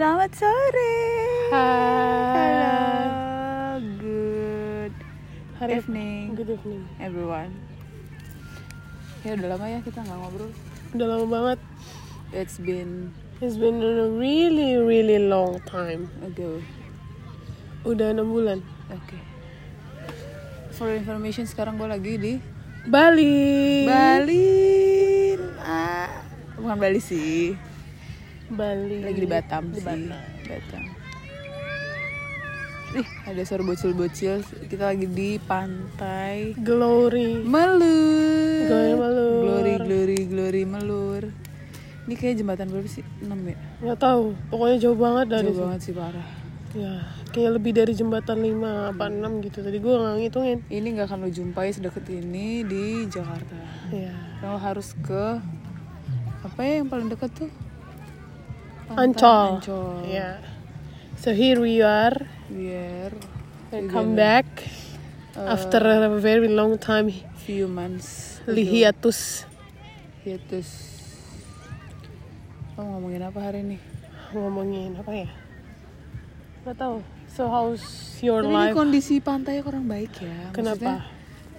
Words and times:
Selamat 0.00 0.32
sore. 0.32 0.96
Halo. 1.52 2.72
Good 4.00 4.96
Hari 5.60 5.76
evening, 5.76 6.32
Good 6.40 6.56
evening. 6.56 6.88
everyone. 6.96 7.52
Ya 9.28 9.36
udah 9.36 9.52
lama 9.52 9.68
ya 9.68 9.84
kita 9.84 10.00
nggak 10.00 10.16
ngobrol. 10.16 10.48
Udah 10.96 11.04
lama 11.04 11.26
banget. 11.28 11.60
It's 12.32 12.56
been 12.56 13.12
It's 13.44 13.60
been 13.60 13.84
a 13.84 14.08
really 14.08 14.80
really 14.80 15.20
long 15.20 15.60
time. 15.68 16.08
ago. 16.24 16.64
Udah 17.84 18.16
enam 18.16 18.32
bulan. 18.32 18.64
Oke. 18.88 19.20
For 20.80 20.88
information 20.96 21.44
sekarang 21.44 21.76
gue 21.76 21.84
lagi 21.84 22.16
di 22.16 22.32
Bali. 22.88 23.84
Bali. 23.84 24.48
Ah, 25.60 26.24
bukan 26.56 26.80
Bali 26.80 27.04
sih. 27.04 27.52
Bali. 28.50 28.98
Lagi 29.06 29.20
di 29.22 29.30
Batam 29.30 29.70
Di 29.70 29.78
sih. 29.78 29.86
Batam. 29.86 30.20
Batam. 30.46 30.82
Ih, 32.90 33.06
ada 33.22 33.42
suara 33.46 33.62
bocil-bocil. 33.62 34.42
Kita 34.66 34.90
lagi 34.90 35.06
di 35.06 35.38
pantai 35.38 36.58
Glory. 36.58 37.38
Melur. 37.46 38.66
Glory 38.66 38.94
Melur. 38.98 39.40
Glory, 39.46 39.74
glory, 39.78 40.18
glory 40.26 40.62
Melur. 40.66 41.22
Ini 42.10 42.14
kayak 42.18 42.42
jembatan 42.42 42.66
berapa 42.74 42.90
sih? 42.90 43.06
6 43.22 43.30
ya? 43.30 43.58
Nggak 43.78 43.98
tahu. 44.02 44.34
Pokoknya 44.50 44.76
jauh 44.82 44.98
banget 44.98 45.26
dari 45.30 45.54
Jauh 45.54 45.62
banget 45.62 45.80
sih 45.86 45.94
parah. 45.94 46.28
Ya, 46.70 47.02
kayak 47.34 47.58
lebih 47.58 47.74
dari 47.74 47.94
jembatan 47.94 48.42
5 48.42 48.94
apa 48.94 49.06
6 49.06 49.46
gitu. 49.46 49.58
Tadi 49.62 49.78
gue 49.78 49.94
nggak 49.94 50.16
ngitungin. 50.26 50.58
Ini 50.66 50.86
nggak 50.98 51.06
akan 51.06 51.18
lo 51.22 51.30
jumpai 51.30 51.70
sedekat 51.70 52.02
ini 52.10 52.66
di 52.66 53.06
Jakarta. 53.06 53.54
Ya. 53.94 54.14
Lo 54.42 54.58
harus 54.58 54.98
ke 54.98 55.38
apa 56.42 56.60
ya 56.66 56.82
yang 56.82 56.90
paling 56.90 57.06
dekat 57.06 57.30
tuh? 57.38 57.50
Ancol. 58.90 59.62
Ancol. 59.62 60.02
Ya. 60.10 60.42
So 61.14 61.30
here 61.30 61.62
we 61.62 61.78
are. 61.78 62.26
Biar 62.50 63.14
Come 63.70 64.18
back 64.18 64.66
after 65.38 65.78
a 65.78 66.10
very 66.18 66.50
long 66.50 66.74
time 66.74 67.06
few 67.38 67.70
months. 67.70 68.42
hiatus. 68.50 69.46
Hiatus. 70.26 70.68
Lo 72.74 72.82
ngomongin 72.82 73.22
apa 73.22 73.38
hari 73.38 73.62
ini? 73.62 73.78
Ngomongin 74.34 74.98
apa 74.98 75.12
ya? 75.14 75.28
Nggak 76.66 76.76
tahu. 76.82 76.96
So 77.30 77.46
how's 77.46 77.84
your 78.26 78.42
Tapi 78.42 78.50
ini 78.50 78.58
life? 78.58 78.74
kondisi 78.74 79.14
pantainya 79.22 79.62
kurang 79.62 79.86
baik 79.86 80.10
ya. 80.18 80.50
Kenapa? 80.50 81.06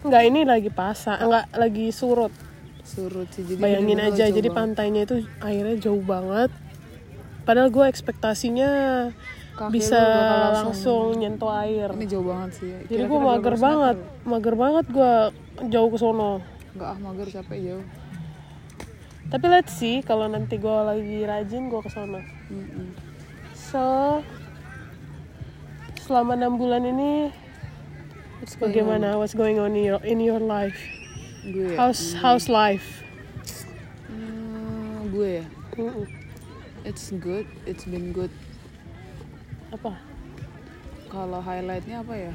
Enggak 0.03 0.23
ini 0.27 0.41
lagi 0.43 0.67
pasang, 0.67 1.15
enggak 1.15 1.47
lagi 1.55 1.95
surut. 1.95 2.33
Maksudnya 2.35 2.83
surut 2.83 3.27
sih. 3.31 3.43
Jadi 3.47 3.61
Bayangin 3.61 3.99
aja, 4.03 4.25
jadi 4.27 4.49
pantainya 4.51 5.07
itu 5.07 5.23
airnya 5.39 5.79
jauh 5.79 6.03
banget. 6.03 6.51
Padahal 7.41 7.69
gue 7.73 7.85
ekspektasinya 7.89 8.69
Kaki 9.57 9.73
bisa 9.73 9.97
bakal 9.97 10.39
langsung, 10.63 11.05
nyentuh 11.17 11.51
air. 11.51 11.89
Ini 11.91 12.05
jauh 12.07 12.25
banget 12.25 12.49
sih. 12.61 12.67
ya. 12.69 12.79
Jadi 12.87 13.03
gue 13.09 13.19
mager 13.19 13.55
banget, 13.57 13.97
mager 14.23 14.55
banget 14.55 14.85
gue 14.89 15.13
jauh 15.69 15.89
ke 15.89 15.97
sono. 15.97 16.41
Enggak 16.73 16.89
ah 16.93 16.97
mager 17.01 17.27
capek 17.29 17.59
jauh. 17.61 17.85
Tapi 19.31 19.45
let's 19.47 19.73
see 19.75 20.03
kalau 20.03 20.27
nanti 20.27 20.59
gue 20.59 20.77
lagi 20.85 21.17
rajin 21.23 21.69
gue 21.69 21.81
ke 21.81 21.89
sono. 21.89 22.21
Mm-mm. 22.51 22.87
So 23.55 23.83
selama 26.05 26.35
enam 26.35 26.59
bulan 26.59 26.83
ini 26.83 27.31
What's 28.41 28.57
bagaimana? 28.57 29.21
What's 29.21 29.37
going 29.37 29.61
on 29.61 29.77
in 29.77 29.85
your 29.85 30.01
in 30.01 30.17
your 30.17 30.41
life? 30.41 30.77
on? 31.45 31.53
Gue 31.53 31.67
ya. 31.73 31.77
How's 31.77 32.17
how's 32.17 32.45
life? 32.49 33.05
Hmm, 34.09 35.13
gue 35.13 35.29
ya. 35.41 35.45
Mm-mm. 35.77 36.20
It's 36.81 37.13
good. 37.21 37.45
It's 37.69 37.85
been 37.85 38.09
good. 38.09 38.33
Apa? 39.69 39.93
Kalau 41.11 41.39
highlightnya 41.39 42.01
apa 42.01 42.13
ya? 42.15 42.33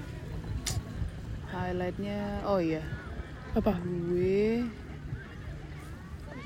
Highlightnya, 1.50 2.44
oh 2.44 2.60
iya, 2.60 2.84
Apa? 3.56 3.81
gue 3.81 4.60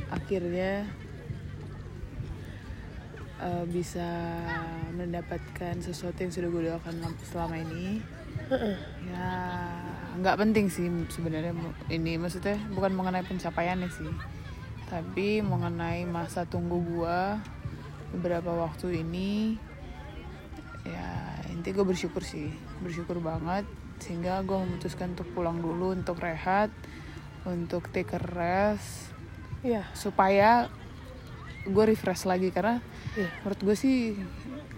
akhirnya 0.07 0.87
eh, 3.43 3.65
bisa 3.67 4.07
mendapatkan 4.95 5.75
sesuatu 5.83 6.15
yang 6.23 6.31
sudah 6.31 6.49
gue 6.53 6.63
doakan 6.71 6.95
lam- 7.03 7.23
selama 7.27 7.59
ini. 7.59 7.99
Heeh. 8.51 8.77
Ya, 9.11 9.31
nggak 10.23 10.39
penting 10.39 10.71
sih 10.71 10.87
sebenarnya 11.11 11.55
ini 11.91 12.15
maksudnya 12.19 12.59
bukan 12.71 12.95
mengenai 12.95 13.27
pencapaiannya 13.27 13.91
sih, 13.91 14.11
tapi 14.87 15.43
mengenai 15.43 16.07
masa 16.07 16.47
tunggu 16.47 16.79
gua 16.83 17.39
beberapa 18.15 18.51
waktu 18.53 19.03
ini. 19.03 19.57
Ya, 20.87 21.41
inti 21.53 21.71
gue 21.77 21.85
bersyukur 21.85 22.25
sih, 22.25 22.51
bersyukur 22.81 23.21
banget 23.21 23.69
sehingga 24.01 24.41
gue 24.41 24.57
memutuskan 24.57 25.13
untuk 25.13 25.29
pulang 25.37 25.61
dulu 25.61 25.93
untuk 25.93 26.25
rehat, 26.25 26.73
untuk 27.45 27.93
take 27.93 28.17
a 28.17 28.21
rest 28.33 29.13
Iya. 29.61 29.85
supaya 29.93 30.73
gue 31.63 31.85
refresh 31.87 32.25
lagi 32.25 32.49
karena 32.49 32.81
Iya. 33.11 33.29
menurut 33.39 33.61
gue 33.61 33.75
sih 33.75 33.97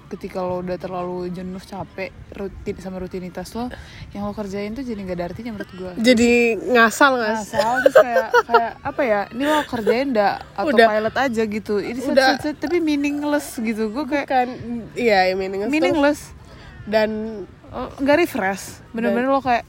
ketika 0.09 0.41
lo 0.41 0.61
udah 0.61 0.77
terlalu 0.77 1.29
jenuh 1.29 1.59
capek 1.59 2.13
rutin 2.31 2.77
sama 2.77 2.97
rutinitas 2.99 3.49
lo 3.51 3.73
yang 4.13 4.25
lo 4.25 4.33
kerjain 4.33 4.71
tuh 4.71 4.81
jadi 4.81 4.99
nggak 4.99 5.17
ada 5.17 5.27
artinya 5.27 5.51
menurut 5.53 5.73
gue 5.73 5.93
Jadi 6.03 6.33
ngasal 6.69 7.13
nggak? 7.15 7.33
sih? 7.39 7.57
asal 7.57 7.73
terus 7.81 7.97
kayak 7.99 8.29
kayak 8.45 8.73
apa 8.83 9.03
ya 9.03 9.21
ini 9.31 9.43
lo 9.43 9.61
kerjain 9.63 10.09
udah 10.11 10.33
atau 10.51 10.69
Udah. 10.69 10.89
pilot 10.91 11.17
aja 11.19 11.43
gitu. 11.47 11.75
Ini 11.79 11.97
set, 11.99 12.13
Udah. 12.13 12.29
set, 12.31 12.41
set, 12.43 12.57
tapi 12.59 12.77
meaningless 12.79 13.57
gitu. 13.57 13.89
Gue 13.89 14.05
kayak 14.07 14.27
kan 14.27 14.49
iya 14.93 15.29
ya 15.29 15.35
meaningless, 15.35 15.71
meaningless. 15.71 16.21
Dan 16.85 17.11
Oh, 17.71 17.89
nggak 17.97 18.17
refresh. 18.19 18.85
Bener-bener 18.93 19.25
lo 19.27 19.41
kayak 19.41 19.65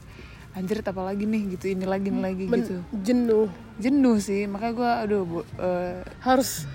anjir 0.52 0.76
apa 0.78 1.00
lagi 1.02 1.24
nih? 1.24 1.56
Gitu 1.56 1.72
ini 1.72 1.88
lagi 1.88 2.12
ini 2.12 2.20
lagi 2.20 2.44
gitu. 2.44 2.84
jenuh. 2.94 3.48
Jenuh 3.74 4.20
sih. 4.20 4.44
Makanya 4.44 4.72
gue 4.74 4.90
aduh 5.00 5.22
bu- 5.24 5.48
eh, 5.56 6.04
harus 6.20 6.68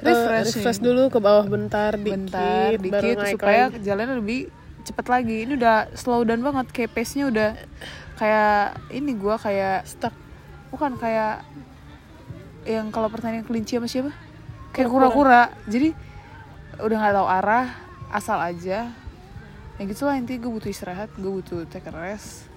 Refresh 0.00 0.26
refresh, 0.26 0.52
refresh 0.56 0.80
dulu 0.80 1.02
ke 1.12 1.18
bawah 1.20 1.46
bentar 1.46 1.92
dikit, 1.94 2.16
bentar 2.16 2.70
dikit 2.80 3.16
supaya 3.36 3.68
lagi. 3.68 3.84
jalannya 3.84 4.16
lebih 4.20 4.40
cepet 4.84 5.06
lagi. 5.12 5.36
Ini 5.44 5.52
udah 5.60 5.76
slow 5.92 6.24
down 6.24 6.40
banget 6.40 6.66
kayak 6.72 6.90
pace 6.96 7.20
nya 7.20 7.28
udah 7.28 7.50
kayak 8.16 8.80
ini 8.90 9.12
gua 9.14 9.36
kayak 9.36 9.84
stuck. 9.84 10.16
Bukan 10.72 10.96
kayak 10.96 11.44
yang 12.64 12.88
kalau 12.92 13.08
pertandingan 13.12 13.46
kelinci 13.46 13.76
sama 13.76 13.88
siapa? 13.88 14.12
Kayak 14.74 14.88
Kura-kura. 14.90 15.48
kura-kura. 15.48 15.68
Jadi 15.70 15.88
udah 16.80 16.96
nggak 16.96 17.14
tahu 17.16 17.28
arah 17.28 17.66
asal 18.10 18.38
aja. 18.40 18.90
Ya 19.80 19.82
gitu 19.88 20.04
lah 20.04 20.20
intinya 20.20 20.44
gue 20.44 20.52
butuh 20.60 20.68
istirahat 20.68 21.08
gue 21.16 21.32
butuh 21.40 21.64
take 21.72 21.88
a 21.88 21.92
rest 21.96 22.49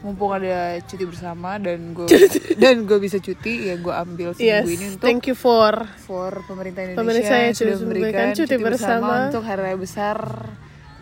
mumpung 0.00 0.32
ada 0.32 0.80
cuti 0.80 1.04
bersama 1.04 1.60
dan 1.60 1.92
gue 1.92 2.08
dan 2.62 2.88
gue 2.88 2.98
bisa 2.98 3.20
cuti 3.20 3.68
ya 3.68 3.76
gue 3.76 3.92
ambil 3.92 4.32
yes 4.32 4.64
seminggu 4.64 4.70
ini 4.72 4.84
untuk 4.96 5.04
thank 5.04 5.22
you 5.28 5.36
for 5.36 5.72
for 6.00 6.40
pemerintah 6.48 6.88
Indonesia 6.88 7.00
Pemerintah 7.04 7.36
yang 7.36 7.44
yang 7.44 7.56
sudah 7.56 7.76
memberikan 7.84 8.26
cuti, 8.32 8.38
cuti 8.40 8.56
bersama, 8.56 8.96
bersama. 8.96 9.26
untuk 9.28 9.42
hari 9.44 9.60
raya 9.60 9.76
besar 9.76 10.18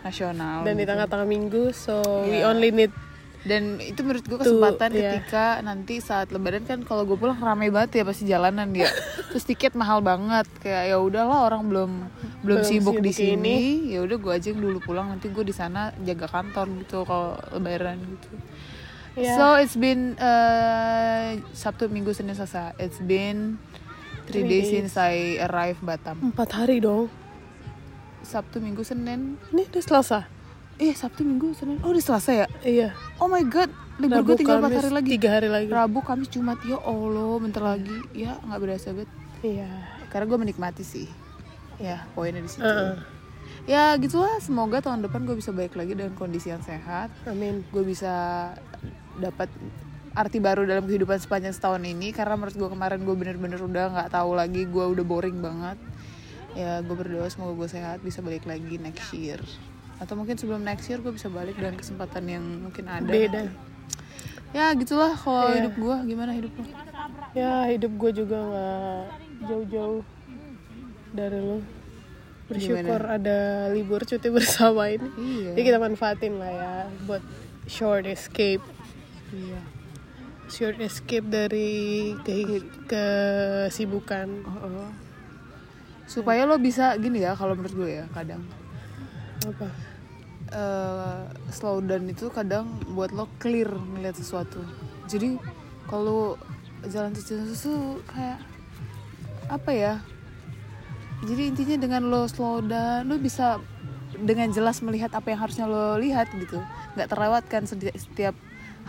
nasional 0.03 0.57
dan 0.67 0.73
di 0.75 0.83
gitu. 0.83 0.91
tengah-tengah 0.91 1.27
minggu 1.27 1.63
so 1.71 1.95
we 2.27 2.39
Iya. 2.39 2.51
only 2.51 2.69
need 2.71 2.91
dan 3.39 3.79
itu 3.79 4.03
menurut 4.03 4.27
gue 4.27 4.35
kesempatan 4.35 4.91
Tuh, 4.91 4.99
iya. 4.99 5.15
ketika 5.15 5.63
nanti 5.63 6.03
saat 6.03 6.27
lebaran 6.35 6.67
kan 6.67 6.83
kalau 6.83 7.07
gue 7.07 7.15
pulang 7.15 7.39
ramai 7.39 7.71
banget 7.71 8.03
ya 8.03 8.03
pasti 8.03 8.27
jalanan 8.27 8.67
dia 8.75 8.91
terus 9.31 9.47
tiket 9.47 9.79
mahal 9.79 10.03
banget 10.03 10.43
kayak 10.59 10.91
ya 10.91 10.99
udahlah 10.99 11.47
orang 11.47 11.63
belum 11.71 11.91
belum 12.43 12.59
Belum 12.59 12.67
sibuk, 12.67 12.99
di 12.99 13.15
sibuk 13.15 13.39
sini 13.39 13.57
ya 13.95 14.03
udah 14.03 14.17
gue 14.19 14.31
aja 14.35 14.47
yang 14.51 14.59
dulu 14.59 14.83
pulang 14.83 15.07
nanti 15.15 15.31
gue 15.31 15.43
di 15.47 15.55
sana 15.55 15.95
jaga 16.03 16.27
kantor 16.27 16.67
gitu 16.83 17.07
kalau 17.07 17.39
lebaran 17.55 17.95
gitu 18.03 18.27
Iya. 19.19 19.35
so 19.35 19.45
it's 19.59 19.75
been 19.75 20.15
uh, 20.15 21.35
sabtu 21.51 21.87
minggu 21.87 22.15
senin 22.15 22.33
selasa. 22.33 22.71
It's 22.79 22.97
been 22.97 23.59
three, 24.25 24.41
Three 24.41 24.47
days, 24.47 24.67
days. 24.71 24.89
since 24.89 24.95
I 24.95 25.43
arrive 25.43 25.77
Batam. 25.83 26.23
Empat 26.23 26.55
hari 26.55 26.79
dong. 26.79 27.11
Sabtu 28.21 28.59
minggu 28.59 28.83
senin. 28.83 29.35
Ini 29.49 29.67
udah 29.67 29.83
selasa? 29.83 30.19
Eh 30.79 30.95
sabtu 30.95 31.27
minggu 31.27 31.51
senin. 31.51 31.79
Oh 31.83 31.91
di 31.91 31.99
selasa 31.99 32.31
ya? 32.31 32.47
Iya. 32.61 32.95
Oh 33.19 33.27
my 33.27 33.43
god 33.43 33.67
libur 33.99 34.23
gue 34.23 34.39
tinggal 34.39 34.63
empat 34.63 34.79
hari 34.79 34.91
lagi. 34.95 35.09
tiga 35.11 35.29
hari 35.35 35.49
lagi. 35.51 35.67
Rabu, 35.67 35.99
Kamis, 35.99 36.31
Jumat, 36.31 36.55
ya 36.63 36.79
Allah, 36.79 37.35
bentar 37.35 37.63
lagi, 37.75 37.99
ya 38.15 38.39
nggak 38.47 38.59
berasa 38.63 38.95
banget. 38.95 39.11
iya. 39.43 39.67
Karena 40.07 40.25
gue 40.25 40.39
menikmati 40.39 40.87
sih, 40.87 41.03
ya 41.77 42.07
poinnya 42.15 42.39
di 42.39 42.47
situ. 42.47 42.63
Heeh. 42.63 42.95
Ya 43.67 43.91
gitulah, 43.99 44.39
semoga 44.39 44.79
tahun 44.79 45.03
depan 45.03 45.27
gue 45.27 45.35
bisa 45.35 45.51
baik 45.51 45.75
lagi 45.75 45.99
dengan 45.99 46.15
kondisi 46.15 46.47
yang 46.47 46.63
sehat. 46.63 47.11
amin. 47.27 47.59
Gue 47.75 47.83
bisa 47.83 48.55
dapat 49.17 49.49
arti 50.11 50.37
baru 50.37 50.63
dalam 50.63 50.83
kehidupan 50.83 51.17
sepanjang 51.17 51.51
setahun 51.51 51.81
ini. 51.81 52.11
Karena 52.11 52.35
menurut 52.35 52.53
gue 52.53 52.69
kemarin 52.69 53.01
gue 53.01 53.15
bener-bener 53.15 53.57
udah 53.57 53.85
nggak 53.91 54.09
tahu 54.11 54.31
lagi, 54.33 54.63
gue 54.63 54.85
udah 54.85 55.01
boring 55.01 55.39
banget. 55.39 55.77
Ya 56.53 56.81
gue 56.81 56.93
berdoa 56.93 57.25
semoga 57.25 57.55
gue 57.55 57.69
sehat 57.71 58.01
bisa 58.01 58.19
balik 58.19 58.43
lagi 58.43 58.77
next 58.77 59.09
year. 59.11 59.39
Atau 59.97 60.13
mungkin 60.13 60.35
sebelum 60.35 60.61
next 60.61 60.85
year 60.85 60.99
gue 60.99 61.09
bisa 61.09 61.27
balik 61.27 61.55
dengan 61.55 61.73
kesempatan 61.73 62.23
yang 62.25 62.43
mungkin 62.61 62.85
ada. 62.85 63.05
beda 63.05 63.49
Ya 64.49 64.73
gitulah 64.73 65.13
kalau 65.13 65.45
Iya. 65.47 65.55
hidup 65.61 65.73
gue, 65.77 65.95
gimana 66.07 66.31
hidup 66.33 66.49
lo? 66.51 66.65
ya 67.31 67.69
hidup 67.69 67.93
gue 67.93 68.11
juga 68.15 68.37
nggak 68.41 69.01
jauh-jauh 69.45 70.01
dari 71.11 71.37
lo 71.37 71.61
bersyukur 72.45 73.01
ada 73.05 73.69
libur 73.69 74.01
cuti 74.01 74.29
bersama 74.33 74.89
ini 74.89 75.05
Iya. 75.13 75.53
jadi 75.53 75.61
kita 75.63 75.77
manfaatin 75.77 76.41
lah 76.41 76.49
ya 76.49 76.73
buat 77.05 77.21
short 77.69 78.09
escape 78.09 78.65
Iya. 79.29 79.61
short 80.49 80.81
escape 80.81 81.29
dari 81.29 82.17
ke 82.25 82.35
kesibukan 82.89 84.27
Oh, 84.49 84.65
oh. 84.65 84.91
Supaya 86.09 86.49
lo 86.49 86.57
bisa 86.57 86.97
gini 86.97 87.21
ya 87.21 87.37
kalau 87.37 87.53
menurut 87.53 87.75
gue 87.85 87.91
ya 88.01 88.05
kadang 88.09 88.41
apa 89.45 89.69
eh, 90.49 91.21
slow 91.53 91.85
down 91.85 92.09
itu 92.09 92.33
kadang 92.33 92.65
buat 92.97 93.13
lo 93.13 93.29
clear 93.37 93.69
ngeliat 93.69 94.17
sesuatu. 94.17 94.57
Jadi 95.05 95.37
kalau 95.85 96.33
jalan 96.89 97.13
susu 97.13 98.01
kayak 98.09 98.41
apa 99.53 99.71
ya? 99.73 99.93
Jadi 101.25 101.51
intinya 101.51 101.77
dengan 101.77 102.01
lo 102.09 102.25
slow 102.25 102.65
down, 102.65 103.05
lo 103.05 103.21
bisa 103.21 103.59
dengan 104.17 104.49
jelas 104.49 104.81
melihat 104.81 105.13
apa 105.13 105.29
yang 105.29 105.39
harusnya 105.45 105.65
lo 105.69 105.99
lihat 105.99 106.31
gitu, 106.33 106.57
nggak 106.95 107.07
terlewatkan 107.11 107.67
seti- 107.69 107.93
setiap 107.93 108.33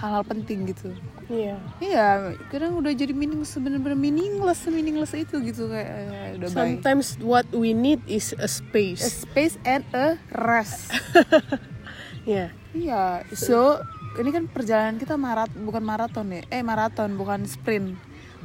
hal-hal 0.01 0.25
penting 0.25 0.65
gitu. 0.67 0.91
iya 1.29 1.61
Iya, 1.79 2.07
kadang 2.49 2.81
udah 2.81 2.91
jadi 2.91 3.13
meaning 3.13 3.45
sebenarnya 3.45 3.93
meaningless, 3.93 4.65
meaningless 4.67 5.13
itu 5.13 5.39
gitu 5.45 5.69
kayak 5.69 5.89
eh, 5.89 6.31
udah 6.41 6.49
baik. 6.49 6.57
sometimes 6.57 7.07
what 7.21 7.45
we 7.53 7.71
need 7.71 8.01
is 8.09 8.33
a 8.35 8.45
A 8.45 8.49
space 8.49 9.05
space 9.23 9.55
and 9.63 9.85
a 9.93 10.17
rest. 10.33 10.91
ya 12.25 12.51
Iya, 12.71 13.27
so 13.31 13.83
ini 14.17 14.31
kan 14.31 14.47
perjalanan 14.47 14.95
kita 14.95 15.15
marat 15.15 15.51
bukan 15.53 15.83
maraton 15.83 16.31
ya, 16.31 16.43
eh 16.51 16.63
maraton 16.63 17.19
bukan 17.19 17.43
sprint. 17.43 17.99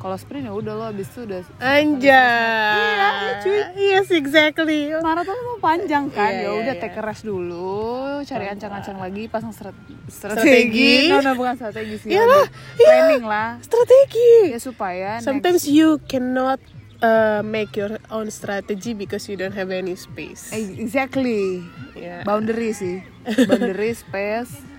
Kalau 0.06 0.22
sprint 0.22 0.46
ya 0.46 0.54
udah 0.54 0.74
lo 0.78 0.86
abis 0.86 1.10
itu 1.10 1.26
udah 1.26 1.42
Anjay. 1.58 2.78
Iya, 2.78 3.10
cuy. 3.42 3.62
Yes, 3.74 4.14
exactly. 4.14 4.94
maraton 5.02 5.34
mau 5.34 5.58
panjang 5.58 6.14
kan, 6.14 6.30
Iya, 6.30 6.46
ya 6.46 6.50
iya, 6.54 6.62
udah 6.62 6.74
iya. 6.78 6.84
take 6.86 7.02
rest 7.02 7.26
dulu, 7.26 8.22
cari 8.22 8.46
ancang-ancang 8.46 9.02
lagi, 9.02 9.26
pasang 9.26 9.50
strat- 9.50 9.74
Strategi. 10.06 11.10
strategi. 11.10 11.10
No, 11.10 11.26
no, 11.26 11.34
bukan 11.34 11.58
strategi 11.58 11.96
sih. 11.98 12.14
Iyalah, 12.14 12.46
ada 12.46 12.54
planning 12.78 13.26
lah. 13.26 13.50
Strategi. 13.66 14.54
Ya 14.54 14.62
supaya 14.62 15.18
Sometimes 15.26 15.66
next, 15.66 15.74
you 15.74 15.98
cannot 16.06 16.62
uh, 17.02 17.42
make 17.42 17.74
your 17.74 17.98
own 18.14 18.30
strategy 18.30 18.94
because 18.94 19.26
you 19.26 19.34
don't 19.34 19.58
have 19.58 19.74
any 19.74 19.98
space. 19.98 20.54
Exactly. 20.54 21.66
Yeah. 21.98 22.22
Boundary 22.22 22.78
sih. 22.78 23.02
Boundary 23.50 23.98
space. 23.98 24.75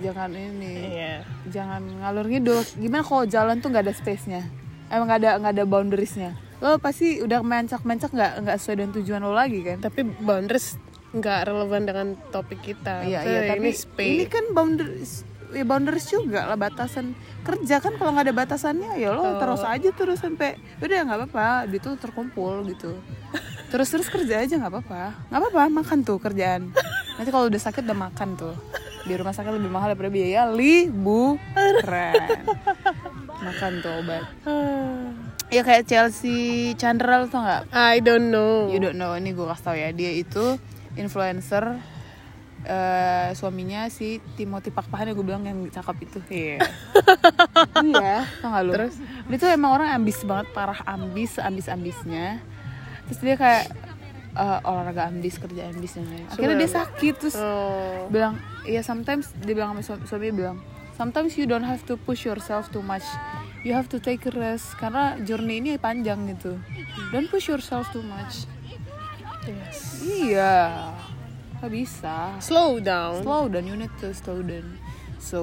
Jangan 0.00 0.30
ini. 0.32 0.74
Yeah. 0.88 1.20
jangan 1.52 1.84
ngalur 1.84 2.26
ngidul. 2.26 2.60
Gimana 2.80 3.04
kalau 3.04 3.24
jalan 3.28 3.60
tuh 3.60 3.68
nggak 3.68 3.84
ada 3.84 3.94
space 3.94 4.26
nya 4.26 4.42
emang 4.90 5.06
nggak 5.06 5.20
ada 5.22 5.30
nggak 5.40 5.52
ada 5.56 5.64
boundariesnya? 5.64 6.30
Lo 6.60 6.76
pasti 6.76 7.22
udah 7.22 7.40
mencak 7.40 7.86
mencak 7.86 8.10
nggak 8.12 8.32
nggak 8.44 8.56
sesuai 8.60 8.76
dengan 8.76 8.92
tujuan 9.00 9.20
lo 9.22 9.32
lagi 9.32 9.62
kan? 9.64 9.78
Tapi 9.80 10.00
boundaries 10.20 10.76
nggak 11.10 11.40
relevan 11.46 11.82
dengan 11.86 12.06
topik 12.30 12.60
kita. 12.62 13.02
iya 13.02 13.26
iya 13.26 13.40
tapi 13.50 13.66
ini 13.66 13.72
space. 13.74 14.10
ini 14.14 14.24
kan 14.30 14.44
boundaries 14.54 15.26
ya 15.50 15.66
boundaries 15.66 16.06
juga 16.06 16.46
lah 16.46 16.54
batasan 16.54 17.18
kerja 17.42 17.82
kan 17.82 17.98
kalau 17.98 18.14
nggak 18.14 18.30
ada 18.30 18.36
batasannya 18.38 18.94
ya 19.02 19.10
lo 19.10 19.42
terus 19.42 19.66
aja 19.66 19.90
terus 19.90 20.22
sampai 20.22 20.58
udah 20.82 21.06
nggak 21.06 21.18
apa-apa. 21.26 21.70
Di 21.70 21.78
tuh 21.78 21.94
terkumpul 21.96 22.66
gitu. 22.68 22.94
Terus 23.70 23.86
terus 23.86 24.10
kerja 24.10 24.42
aja 24.42 24.54
nggak 24.58 24.70
apa-apa. 24.70 25.02
Nggak 25.30 25.40
apa-apa 25.46 25.62
makan 25.70 25.98
tuh 26.02 26.18
kerjaan. 26.18 26.70
Nanti 27.16 27.30
kalau 27.30 27.46
udah 27.50 27.62
sakit 27.62 27.82
udah 27.86 27.98
makan 28.10 28.28
tuh 28.38 28.54
di 29.04 29.12
rumah 29.16 29.32
sakit 29.32 29.52
lebih 29.56 29.70
mahal 29.72 29.92
daripada 29.92 30.12
biaya 30.12 30.48
liburan 30.52 31.38
makan 33.46 33.72
tuh 33.80 33.92
obat 34.04 34.24
Ya 35.50 35.66
kayak 35.66 35.90
Chelsea 35.90 36.70
Chandra 36.78 37.18
lo 37.18 37.26
tau 37.26 37.42
nggak? 37.42 37.74
I 37.74 37.98
don't 37.98 38.30
know. 38.30 38.70
You 38.70 38.78
don't 38.78 38.94
know, 38.94 39.18
ini 39.18 39.34
gue 39.34 39.42
kasih 39.42 39.64
tau 39.66 39.74
ya 39.74 39.90
Dia 39.90 40.14
itu 40.14 40.54
influencer 40.94 41.74
eh 42.62 43.34
Suaminya 43.34 43.90
si 43.90 44.22
Timothy 44.38 44.70
Pakpahan 44.70 45.10
yang 45.10 45.18
gue 45.18 45.26
bilang 45.26 45.42
yang 45.42 45.58
cakep 45.66 46.06
itu 46.06 46.18
Iya 46.30 46.58
Iya, 47.90 48.30
tau 48.38 48.54
gak 48.54 48.62
lu? 48.62 48.72
Terus? 48.78 48.94
Dia 49.26 49.38
tuh 49.42 49.50
emang 49.50 49.74
orang 49.74 49.90
ambis 49.90 50.22
banget, 50.22 50.54
parah 50.54 50.78
ambis, 50.86 51.34
ambis-ambisnya 51.42 52.38
Terus 53.10 53.18
dia 53.18 53.34
kayak 53.34 53.89
eh, 54.32 54.58
olahraga 54.68 55.10
ambis, 55.10 55.38
kerja 55.38 55.70
ambis 55.70 55.98
dan 55.98 56.06
lain 56.06 56.26
Akhirnya 56.30 56.56
dia 56.60 56.70
sakit, 56.70 57.14
terus 57.18 57.36
Oh. 57.38 58.06
bilang 58.08 58.38
Iya 58.62 58.84
sometimes, 58.84 59.32
dia 59.40 59.54
bilang 59.56 59.74
sama 59.74 59.82
suami, 59.82 60.02
suaminya 60.06 60.34
bilang 60.36 60.58
Sometimes 60.94 61.32
you 61.40 61.48
don't 61.48 61.64
have 61.64 61.80
to 61.88 61.96
push 61.96 62.28
yourself 62.28 62.68
too 62.68 62.84
much. 62.84 63.06
You 63.64 63.72
have 63.72 63.88
to 63.88 63.96
take 63.96 64.28
a 64.28 64.32
rest 64.36 64.76
Karena 64.76 65.16
journey 65.24 65.64
ini 65.64 65.80
panjang 65.80 66.28
gitu. 66.28 66.60
Don't 67.08 67.32
push 67.32 67.48
yourself 67.48 67.88
too 67.88 68.04
much. 68.04 68.44
Yes. 69.48 70.04
Iya. 70.04 70.92
Gak 71.60 71.72
bisa. 71.72 72.36
Slow 72.40 72.80
down. 72.84 73.24
Slow 73.24 73.48
down, 73.48 73.64
you 73.64 73.76
need 73.76 73.92
to 74.00 74.12
slow 74.12 74.44
down. 74.44 74.76
So 75.20 75.40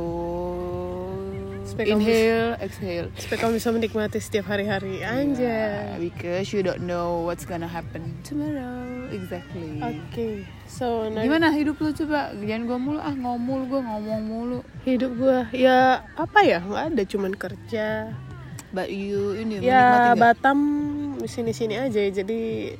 Supaya 1.67 1.85
kamu 1.91 1.99
Inhale, 1.99 2.51
exhale 2.63 3.07
Supaya 3.19 3.37
kamu 3.43 3.51
bisa 3.59 3.69
menikmati 3.75 4.17
setiap 4.23 4.47
hari-hari. 4.47 5.03
Yeah, 5.03 5.19
Anjay. 5.19 5.99
Because 5.99 6.55
you 6.55 6.63
don't 6.63 6.87
know 6.87 7.27
what's 7.27 7.43
gonna 7.43 7.67
happen 7.67 8.15
tomorrow 8.23 9.11
Exactly 9.11 9.83
Oke. 9.83 10.47
So, 10.71 11.11
nah, 11.11 11.27
Gimana 11.27 11.51
hidup 11.51 11.75
lu 11.83 11.91
coba? 11.91 12.31
Jangan 12.39 12.63
gua 12.65 12.77
mulu 12.79 12.99
ah 13.03 13.11
ngomul 13.11 13.67
gua 13.67 13.83
ngomong 13.83 14.21
mulu 14.23 14.59
hidup 14.87 15.11
gua 15.19 15.51
ya 15.51 16.07
apa 16.15 16.39
ya? 16.47 16.63
nggak 16.63 16.83
ada 16.95 17.03
cuman 17.03 17.33
kerja. 17.35 18.15
But 18.71 18.87
you 18.91 19.35
ini 19.35 19.59
menikmati 19.59 20.09
Ya? 20.11 20.15
Batam 20.15 20.59
di 21.19 21.27
sini-sini 21.27 21.75
aja 21.75 21.99
jadi 21.99 22.75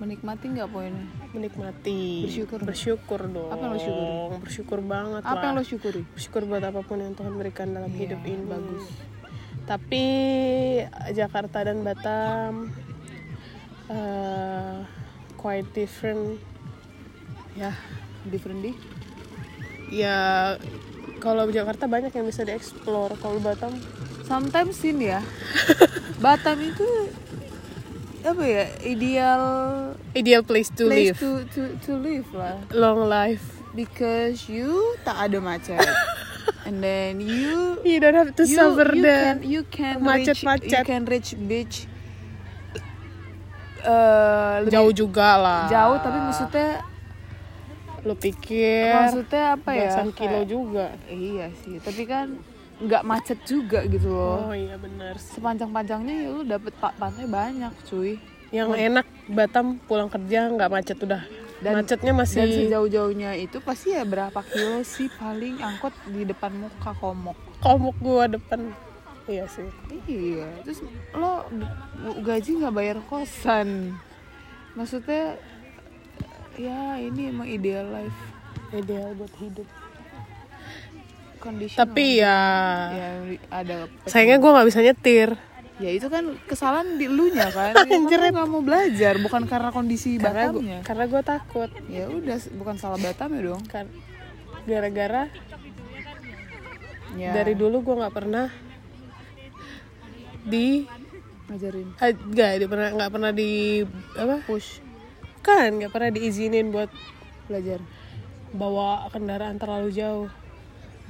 Menikmati 0.00 0.48
nggak 0.56 0.68
poinnya? 0.72 1.04
Menikmati 1.30 2.24
Bersyukur. 2.24 2.58
bersyukur 2.60 3.20
dong 3.24 3.48
Apa 3.48 3.60
yang 3.60 3.70
lo 3.70 3.78
syukuri? 3.78 4.14
bersyukur 4.40 4.78
banget 4.80 5.22
Apa 5.22 5.32
lah. 5.32 5.42
yang 5.44 5.54
lo 5.54 5.62
syukuri? 5.62 6.02
bersyukur 6.08 6.42
buat 6.44 6.62
apa 6.62 6.80
pun 6.80 6.98
yang 6.98 7.12
Tuhan 7.12 7.34
berikan 7.34 7.70
dalam 7.70 7.88
Iya, 7.88 7.98
hidup 8.00 8.20
ini 8.24 8.44
bagus. 8.44 8.84
tapi 9.62 10.04
Jakarta 11.10 11.62
dan 11.62 11.80
Batam 11.80 12.74
uh, 13.86 14.82
quite 15.36 15.66
different 15.72 16.38
Ya, 17.52 17.74
different 18.24 18.60
di. 18.60 18.72
ya 19.92 20.54
kalau 21.18 21.44
Jakarta 21.48 21.84
banyak 21.84 22.10
yang 22.10 22.24
bisa 22.24 22.42
dieksplor 22.42 23.18
kalau 23.18 23.38
Batam 23.38 23.74
Sometimes 24.22 24.78
ini 24.80 25.10
ya, 25.10 25.18
Batam 26.24 26.54
itu 26.56 26.86
apa 28.22 28.42
ya? 28.44 28.64
Ideal 28.84 29.42
ideal 30.12 30.42
place 30.44 30.68
to 30.74 30.86
place 30.86 31.14
live. 31.14 31.18
to 31.18 31.30
to 31.50 31.62
to 31.80 31.92
live 31.96 32.28
lah. 32.32 32.56
long 32.72 33.06
life. 33.06 33.44
Because 33.70 34.50
you 34.50 34.98
tak 35.06 35.30
ada 35.30 35.38
macet, 35.38 35.78
and 36.66 36.82
then 36.82 37.22
you 37.22 37.78
you 37.86 38.02
don't 38.02 38.18
have 38.18 38.34
to 38.34 38.42
you, 38.42 38.56
suffer 38.58 38.90
you 38.90 39.02
the 39.06 39.14
can 39.14 39.36
you 39.46 39.62
can 39.70 39.94
reach 40.02 40.34
macet-macet. 40.34 40.66
you 40.66 40.82
can 40.82 41.02
reach 41.06 41.30
beach 41.38 41.76
eh, 43.80 44.54
lebih 44.66 44.74
jauh 44.74 44.92
juga 44.92 45.38
lah. 45.38 45.62
Jauh 45.70 45.96
tapi 46.02 46.18
maksudnya 46.18 46.70
lo 48.00 48.16
pikir 48.16 48.90
maksudnya 48.90 49.44
apa 49.54 49.70
ya? 49.76 49.92
kilo 50.10 50.40
kayak- 50.40 50.48
juga. 50.48 50.86
iya 51.06 51.52
sih 51.62 51.76
tapi 51.78 52.08
kan 52.08 52.40
nggak 52.80 53.02
macet 53.04 53.38
juga 53.44 53.84
gitu 53.84 54.08
loh. 54.08 54.48
Oh 54.48 54.54
iya 54.56 54.80
benar 54.80 55.14
sepanjang-panjangnya 55.20 56.14
ya 56.24 56.28
lu 56.32 56.42
dapet 56.48 56.72
pak 56.80 56.96
pantai 56.96 57.28
banyak 57.28 57.72
cuy. 57.84 58.16
Yang 58.50 58.68
enak 58.76 59.06
Batam 59.30 59.78
pulang 59.84 60.10
kerja 60.10 60.48
nggak 60.50 60.70
macet 60.72 60.98
udah. 60.98 61.22
Dan- 61.60 61.84
macetnya 61.84 62.16
dan 62.16 62.20
masih 62.24 62.40
sejauh-jauhnya 62.48 63.36
itu 63.36 63.60
pasti 63.60 63.92
ya 63.92 64.00
berapa 64.08 64.40
kilo 64.48 64.80
sih 64.80 65.12
paling 65.20 65.60
angkot 65.60 65.92
di 66.08 66.24
depan 66.24 66.56
muka 66.56 66.96
komok? 66.96 67.36
Komuk 67.60 68.00
gua 68.00 68.24
depan. 68.32 68.72
Iya 69.28 69.44
sih. 69.44 69.68
Iya 70.08 70.48
terus 70.64 70.80
lo 71.12 71.44
gaji 72.24 72.64
nggak 72.64 72.74
bayar 72.74 72.98
kosan? 73.04 73.92
Maksudnya 74.72 75.36
ya 76.56 76.96
ini 76.96 77.28
emang 77.28 77.46
ideal 77.46 77.84
life. 77.92 78.20
Ideal 78.72 79.12
buat 79.20 79.34
hidup 79.36 79.68
condition 81.40 81.80
tapi 81.80 82.20
ya 82.20 82.38
ya 82.92 83.08
ada 83.48 83.76
sayangnya 84.04 84.38
gua 84.38 84.60
nggak 84.60 84.68
bisa 84.68 84.80
nyetir. 84.84 85.30
Ya 85.80 85.96
itu 85.96 86.12
kan 86.12 86.36
kesalahan 86.44 87.00
di 87.00 87.08
lu 87.08 87.32
nya 87.32 87.48
kan. 87.48 87.72
Ya, 87.72 87.88
kan 87.88 88.04
lu 88.04 88.28
nggak 88.36 88.50
mau 88.52 88.60
belajar 88.60 89.16
bukan 89.16 89.48
karena 89.48 89.72
kondisi 89.72 90.20
karena 90.20 90.52
gua, 90.52 90.60
Batamnya. 90.60 90.78
karena 90.84 91.04
gua 91.08 91.22
takut. 91.24 91.70
Ya 91.88 92.04
udah 92.12 92.36
bukan 92.60 92.76
salah 92.76 93.00
Batam 93.00 93.32
ya 93.32 93.40
dong. 93.48 93.64
Kan 93.64 93.88
gara-gara 94.68 95.32
ya. 97.16 97.32
dari 97.32 97.56
dulu 97.56 97.80
gua 97.80 98.04
nggak 98.04 98.14
pernah 98.14 98.52
di 100.44 100.84
ngajarin. 101.48 101.88
Nggak 102.28 102.50
di 102.60 102.66
pernah 102.68 102.88
nggak 103.00 103.10
pernah 103.16 103.32
di 103.32 103.50
apa? 104.20 104.36
Push. 104.44 104.84
Kan 105.40 105.80
nggak 105.80 105.92
pernah 105.96 106.12
diizinin 106.12 106.68
buat 106.68 106.92
belajar. 107.48 107.80
bawa 108.50 109.06
kendaraan 109.14 109.62
terlalu 109.62 109.94
jauh 109.94 110.26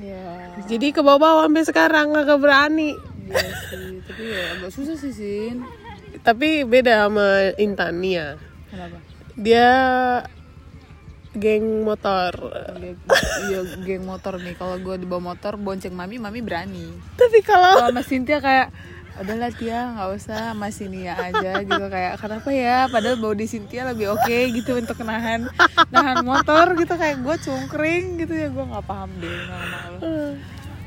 ya 0.00 0.56
jadi 0.64 0.86
ke 0.96 1.04
bawah 1.04 1.44
sampai 1.46 1.64
sekarang 1.68 2.16
nggak 2.16 2.40
berani 2.40 2.96
iya 3.30 3.52
sih 3.70 4.00
tapi 4.02 4.22
ya 4.26 4.42
agak 4.58 4.70
susah 4.74 4.96
sih 4.98 5.14
sin. 5.14 5.62
Tapi 6.20 6.66
beda 6.66 7.06
sama 7.06 7.54
Intania 7.56 8.34
kenapa? 8.68 8.98
Dia 9.38 9.68
geng 11.30 11.86
motor. 11.86 12.34
Iya 13.46 13.60
geng 13.86 14.02
motor 14.02 14.42
nih. 14.42 14.58
Kalau 14.58 14.76
gue 14.82 14.98
dibawa 14.98 15.32
motor 15.32 15.54
bonceng 15.54 15.94
mami 15.94 16.18
mami 16.18 16.42
berani. 16.42 16.90
Tapi 17.14 17.38
kalau 17.46 17.94
mas 17.94 18.10
Cynthia 18.10 18.42
kayak 18.42 18.74
udahlah 19.16 19.50
Tia 19.50 19.90
nggak 19.90 20.08
usah 20.14 20.42
mas 20.52 20.78
ini 20.78 21.04
ya 21.04 21.14
aja 21.14 21.58
gitu. 21.60 21.84
Kayak 21.86 22.14
kenapa 22.16 22.48
ya? 22.48 22.86
Padahal 22.86 23.34
di 23.34 23.46
Cynthia 23.46 23.82
lebih 23.84 24.12
oke 24.12 24.36
gitu 24.52 24.76
untuk 24.76 25.00
nahan 25.00 25.50
nahan 25.88 26.22
motor 26.22 26.72
gitu. 26.74 26.94
Kayak 26.94 27.20
gue 27.20 27.36
cungkring 27.40 28.04
gitu 28.16 28.32
ya 28.32 28.48
gue 28.48 28.64
nggak 28.64 28.84
paham 28.84 29.10
deh 29.16 29.34
sama 29.44 29.78
lo 29.90 29.98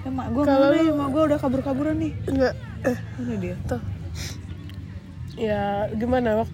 ya 0.03 0.09
mak 0.09 0.27
gue 0.29 0.43
Kalau 0.43 0.67
lu- 0.69 0.93
mak 0.93 1.09
gue 1.09 1.23
udah 1.25 1.37
kabur 1.37 1.61
kaburan 1.61 1.95
nih. 1.97 2.13
Enggak 2.25 2.53
eh, 2.83 2.97
ini 3.17 3.33
dia. 3.39 3.55
Tuh. 3.65 3.81
Ya 5.33 5.61
gimana 5.91 6.37
waktu 6.37 6.53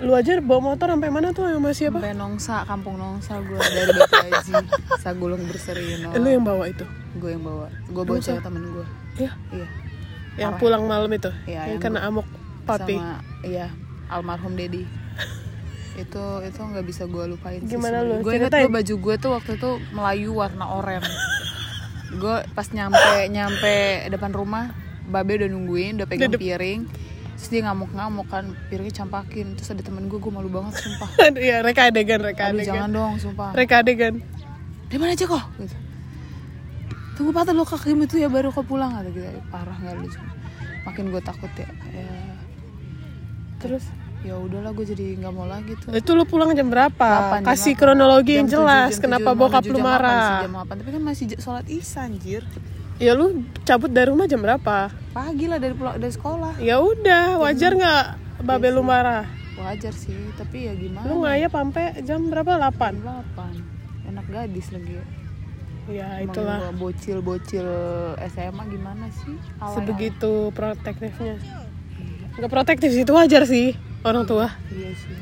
lu 0.00 0.16
aja 0.16 0.40
bawa 0.40 0.72
motor 0.72 0.88
sampai 0.88 1.10
mana 1.10 1.30
tuh 1.30 1.44
sama 1.46 1.68
siapa? 1.70 2.00
sampai 2.00 2.16
Nongsa 2.16 2.64
kampung 2.64 2.96
Nongsa 2.96 3.44
gue 3.44 3.60
dari 3.60 3.92
Batu 3.92 4.16
Sagulung 4.96 5.44
Berseri 5.44 6.00
Eh, 6.00 6.16
lu 6.16 6.28
yang 6.30 6.40
bawa 6.42 6.64
itu? 6.64 6.80
gue 7.16 7.28
yang 7.28 7.44
bawa. 7.44 7.68
Gue 7.86 8.02
bawa 8.02 8.16
cewek 8.16 8.40
temen 8.40 8.64
gue 8.66 8.86
Ya, 9.18 9.32
iya 9.50 9.68
yang 10.36 10.52
Parah. 10.52 10.60
pulang 10.60 10.82
malam 10.84 11.10
itu. 11.10 11.30
Iya, 11.44 11.66
yang 11.66 11.68
yang 11.68 11.80
kena 11.80 12.00
amok 12.04 12.26
papi. 12.62 12.94
sama 12.94 13.20
iya 13.42 13.66
almarhum 14.06 14.52
Dedi 14.52 14.84
itu 16.02 16.24
itu 16.42 16.60
nggak 16.60 16.84
bisa 16.84 17.02
gue 17.04 17.24
lupain 17.26 17.62
Gimana 17.62 18.02
lu? 18.02 18.20
gue 18.20 18.32
inget 18.32 18.52
gue 18.52 18.68
baju 18.68 18.94
gue 18.98 19.14
tuh 19.16 19.30
waktu 19.32 19.50
itu 19.54 19.70
Melayu 19.90 20.30
warna 20.34 20.66
oranye 20.68 21.08
gue 22.12 22.36
pas 22.52 22.66
nyampe 22.68 23.00
nyampe 23.28 23.76
depan 24.08 24.30
rumah 24.30 24.76
babe 25.04 25.36
udah 25.36 25.48
nungguin 25.48 25.96
udah 25.96 26.06
pegang 26.06 26.32
piring 26.32 26.84
terus 27.32 27.48
dia 27.48 27.62
ngamuk-ngamuk 27.62 28.26
kan 28.26 28.44
piringnya 28.66 28.94
campakin 28.98 29.54
terus 29.54 29.68
ada 29.68 29.80
temen 29.80 30.04
gue 30.04 30.16
gue 30.16 30.32
malu 30.32 30.48
banget 30.48 30.76
sumpah 30.76 31.08
Iya, 31.38 31.60
reka 31.60 31.86
adegan, 31.86 32.20
reka 32.20 32.42
Aduh, 32.46 32.58
adegan. 32.58 32.74
jangan 32.74 32.90
dong 32.90 33.12
sumpah 33.16 33.50
Reka 33.52 33.74
adegan. 33.80 34.14
di 34.86 34.96
mana 34.96 35.12
aja 35.12 35.24
kok 35.24 35.44
gitu. 35.56 35.76
Tunggu 37.16 37.32
patah 37.32 37.56
lo 37.56 37.64
kaki 37.64 37.96
itu 37.96 38.20
ya 38.20 38.28
baru 38.28 38.52
kau 38.52 38.62
pulang 38.62 38.92
kata 38.92 39.08
gitu 39.10 39.24
parah 39.48 39.76
nggak 39.80 39.96
lucu 39.96 40.20
makin 40.86 41.10
gue 41.10 41.22
takut 41.24 41.50
ya. 41.58 41.66
Ya. 41.90 42.14
Terus? 43.58 43.82
Ya 44.22 44.38
udahlah 44.38 44.70
gue 44.70 44.86
jadi 44.86 45.18
nggak 45.18 45.32
mau 45.34 45.46
lagi 45.50 45.74
tuh. 45.82 45.90
Itu 45.90 46.14
lu 46.14 46.22
pulang 46.26 46.54
jam 46.54 46.70
berapa? 46.70 47.42
8, 47.42 47.42
jam 47.42 47.46
Kasih 47.46 47.74
8. 47.74 47.80
kronologi 47.82 48.32
yang 48.38 48.46
Jam 48.46 48.62
jelas. 48.62 48.94
jam 48.94 49.02
Kenapa 49.02 49.34
tujuh, 49.34 49.40
bokap 49.42 49.62
menuju 49.66 49.72
lu 49.74 49.78
jam 49.78 49.86
delapan 49.86 50.02
marah? 50.06 50.40
jam 50.46 50.54
8 50.62 50.78
tapi 50.78 50.90
kan 50.94 51.02
masih 51.02 51.24
sholat 51.42 51.66
isya 51.66 52.00
anjir. 52.06 52.42
Ya 52.96 53.12
lu 53.12 53.44
cabut 53.66 53.90
dari 53.90 54.08
rumah 54.08 54.30
jam 54.30 54.40
berapa? 54.40 54.94
pagi 55.16 55.48
lah 55.48 55.58
dari 55.58 55.74
pulang 55.74 55.96
dari 55.96 56.12
sekolah. 56.12 56.54
Ya 56.60 56.76
udah, 56.78 57.40
wajar 57.40 57.72
nggak 57.74 58.04
babe 58.46 58.68
lu 58.70 58.84
marah? 58.86 59.26
wajar 59.56 59.96
sih 59.96 60.12
tapi 60.36 60.68
ya 60.68 60.76
gimana? 60.76 61.08
Lu 61.08 61.24
ngayap 61.24 61.48
sampai 61.56 62.04
jam 62.04 62.28
berapa? 62.28 62.60
8 62.60 63.00
jam 63.00 63.24
8 63.34 64.12
enak 64.12 64.26
gadis 64.30 64.68
lagi 64.70 65.00
ya 65.00 65.04
Ya 65.86 66.18
Emang 66.18 66.34
itulah 66.34 66.58
bocil-bocil 66.72 67.68
SMA 68.26 68.62
gimana 68.66 69.06
sih 69.08 69.38
Alay-alay. 69.56 69.74
sebegitu 69.76 70.32
protektifnya. 70.50 71.38
Nggak 72.34 72.50
protektif 72.50 72.90
sih 72.90 73.02
itu 73.02 73.12
wajar 73.12 73.42
sih 73.44 73.78
orang 74.02 74.24
tua. 74.24 74.50
iya 74.68 74.90
sih 74.92 75.14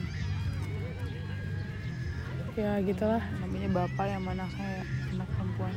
Ya 2.55 2.79
gitulah. 2.81 3.21
namanya 3.37 3.69
bapak 3.77 4.07
yang 4.07 4.23
mana 4.23 4.47
kayak 4.49 4.87
anak 5.11 5.29
perempuan 5.29 5.75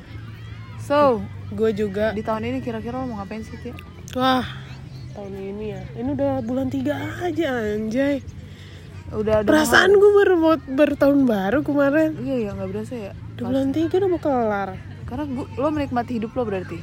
so 0.77 1.19
Gue 1.49 1.71
juga. 1.71 2.11
di 2.11 2.21
tahun 2.21 2.43
ini 2.45 2.59
kira-kira 2.59 2.97
lo 2.97 3.07
mau 3.07 3.17
ngapain 3.17 3.39
sih 3.39 3.55
Tia? 3.57 3.73
Wah 4.13 4.45
tahun 5.11 5.33
ini 5.33 5.65
ya. 5.73 5.81
Ini 5.95 6.09
udah 6.13 6.33
bulan 6.41 6.67
tiga 6.67 6.93
aja 7.17 7.49
anjay. 7.73 8.21
Udah 9.09 9.39
ada 9.39 9.47
Perasaan 9.47 9.91
gue 9.91 10.11
baru 10.13 10.33
mau 10.35 10.55
bertahun 10.57 11.21
baru 11.23 11.59
kemarin. 11.61 12.11
iya 12.19 12.35
ya 12.41 12.51
nggak 12.51 12.69
berasa 12.69 12.93
ya. 12.93 13.11
Udah 13.33 13.45
bulan 13.45 13.67
tiga 13.71 13.95
udah 13.97 14.09
mau 14.09 14.19
kelar. 14.19 14.69
karena 15.03 15.23
gua, 15.25 15.47
lo 15.55 15.67
menikmati 15.69 16.11
hidup 16.13 16.31
lo 16.31 16.43
berarti? 16.43 16.79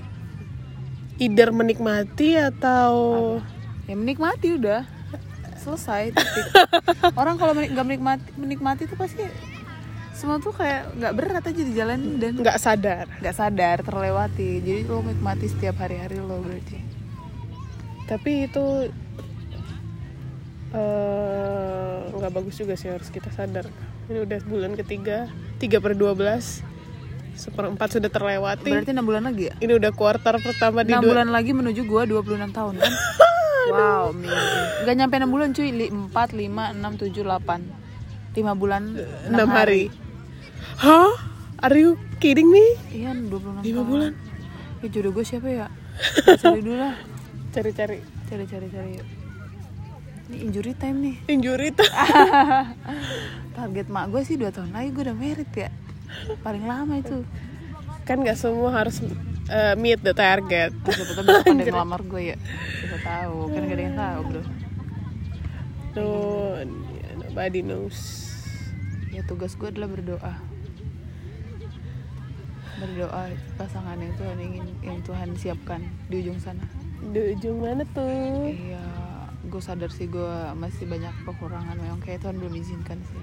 Either 1.16 1.50
menikmati 1.50 2.34
atau 2.34 2.92
ya 3.84 3.94
menikmati 3.94 4.54
udah. 4.54 4.88
Selesai 5.56 6.10
titik 6.10 6.44
orang 7.20 7.36
kalau 7.36 7.52
menik- 7.52 7.72
nggak 7.72 7.86
menikmati 7.86 8.24
menikmati 8.34 8.82
tuh 8.84 8.96
pasti 8.96 9.24
semua 10.12 10.38
tuh 10.38 10.50
kayak 10.50 10.94
nggak 10.94 11.12
berat 11.12 11.42
aja 11.42 11.58
dijalanin 11.58 12.16
dan 12.16 12.32
nggak 12.36 12.56
sadar. 12.56 13.04
nggak 13.18 13.34
sadar 13.34 13.76
terlewati. 13.80 14.58
Jadi 14.58 14.80
lo 14.84 15.00
menikmati 15.00 15.46
setiap 15.46 15.76
hari-hari 15.78 16.16
lo 16.16 16.38
berarti. 16.38 16.78
Tapi 18.04 18.30
itu 18.42 18.64
eh, 20.72 22.03
nggak 22.24 22.32
bagus 22.32 22.56
juga 22.56 22.72
sih 22.80 22.88
harus 22.88 23.12
kita 23.12 23.28
sadar. 23.28 23.68
Ini 24.08 24.24
udah 24.24 24.40
bulan 24.48 24.72
ketiga, 24.80 25.28
3 25.60 25.84
per 25.84 25.92
12 25.92 26.74
Seperempat 27.34 27.98
sudah 27.98 28.10
terlewati. 28.10 28.70
Berarti 28.70 28.94
enam 28.94 29.06
bulan 29.10 29.26
lagi 29.26 29.50
ya? 29.50 29.54
Ini 29.58 29.72
udah 29.74 29.90
kuartal 29.90 30.38
pertama 30.38 30.86
di 30.86 30.94
enam 30.94 31.02
dua, 31.02 31.10
bulan 31.18 31.28
lagi 31.34 31.50
menuju 31.50 31.82
gua 31.84 32.06
26 32.06 32.54
tahun 32.54 32.74
kan? 32.80 32.92
Wow 33.64 34.12
amazing. 34.12 34.84
Nggak 34.84 34.94
nyampe 35.00 35.14
enam 35.16 35.30
bulan 35.32 35.48
cuy. 35.56 35.72
Empat 35.88 36.36
lima 36.36 36.76
enam 36.76 37.00
tujuh 37.00 37.24
delapan. 37.24 37.64
Lima 38.36 38.52
bulan 38.52 38.92
6 39.24 39.32
hari. 39.48 39.88
Hah? 40.84 41.16
Are 41.64 41.72
you 41.72 41.96
kidding 42.20 42.52
me? 42.52 42.60
iya 42.92 43.16
26 43.16 43.32
5 43.32 43.64
tahun. 43.64 43.84
bulan? 43.88 44.12
ya 44.84 44.86
jodoh 44.92 45.16
gue 45.16 45.24
siapa 45.24 45.48
ya? 45.48 45.72
Cari 46.44 46.60
dulu 46.60 46.76
lah. 46.76 46.92
Cari-cari. 47.56 48.04
Cari 48.28 48.44
cari 48.44 48.68
cari 48.68 49.13
ini 50.24 50.36
injury 50.48 50.72
time 50.72 50.98
nih. 51.04 51.16
Injury 51.28 51.68
tuh 51.76 51.84
target 53.56 53.86
mak 53.92 54.08
gue 54.08 54.22
sih 54.24 54.40
dua 54.40 54.48
tahun 54.48 54.72
lagi 54.72 54.88
gue 54.96 55.02
udah 55.04 55.16
merit 55.16 55.50
ya. 55.52 55.70
Paling 56.40 56.64
lama 56.64 56.96
itu. 56.96 57.28
Kan 58.08 58.24
gak 58.24 58.40
semua 58.40 58.72
harus 58.72 59.04
eh, 59.52 59.74
meet 59.76 60.00
the 60.00 60.16
target. 60.16 60.72
Siapa 60.72 61.12
tahu 61.12 61.24
besok 61.28 61.44
ada 61.44 61.52
yang 61.52 61.60
ngelamar 61.68 62.00
gue 62.04 62.22
ya. 62.32 62.36
Siapa 62.80 62.98
tahu. 63.04 63.36
Kan 63.52 63.60
gak 63.68 63.76
ada 63.76 63.84
yang 63.84 63.98
tahu 64.00 64.20
bro. 64.32 64.42
No, 65.94 66.06
nobody 67.20 67.60
knows. 67.60 67.98
Ya 69.12 69.22
tugas 69.28 69.52
gue 69.60 69.68
adalah 69.68 69.92
berdoa. 69.92 70.34
Berdoa 72.80 73.22
pasangan 73.60 74.00
yang 74.00 74.12
Tuhan 74.16 74.38
ingin 74.40 74.66
yang 74.80 74.98
Tuhan 75.04 75.28
siapkan 75.36 75.84
di 76.08 76.24
ujung 76.24 76.40
sana. 76.40 76.64
Di 77.12 77.36
ujung 77.36 77.60
mana 77.60 77.84
tuh? 77.92 78.48
iya 78.50 79.03
gue 79.54 79.62
sadar 79.62 79.86
sih 79.86 80.10
gue 80.10 80.32
masih 80.58 80.82
banyak 80.90 81.14
kekurangan 81.22 81.78
memang 81.78 82.02
kayak 82.02 82.26
Tuhan 82.26 82.42
belum 82.42 82.58
izinkan 82.58 82.98
sih. 83.06 83.22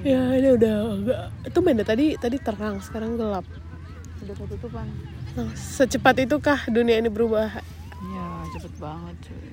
Ya 0.00 0.32
ini 0.32 0.48
udah 0.56 0.74
agak 0.96 1.20
Itu 1.44 1.58
beda 1.60 1.84
tadi 1.84 2.16
tadi 2.16 2.40
terang 2.40 2.80
sekarang 2.80 3.20
gelap. 3.20 3.44
Udah 4.24 4.32
ketutupan 4.32 4.88
Nah, 5.36 5.52
Secepat 5.52 6.24
itukah 6.24 6.64
dunia 6.72 6.96
ini 6.96 7.12
berubah? 7.12 7.60
ya 8.00 8.26
cepet 8.56 8.72
banget 8.80 9.16
cuy. 9.28 9.48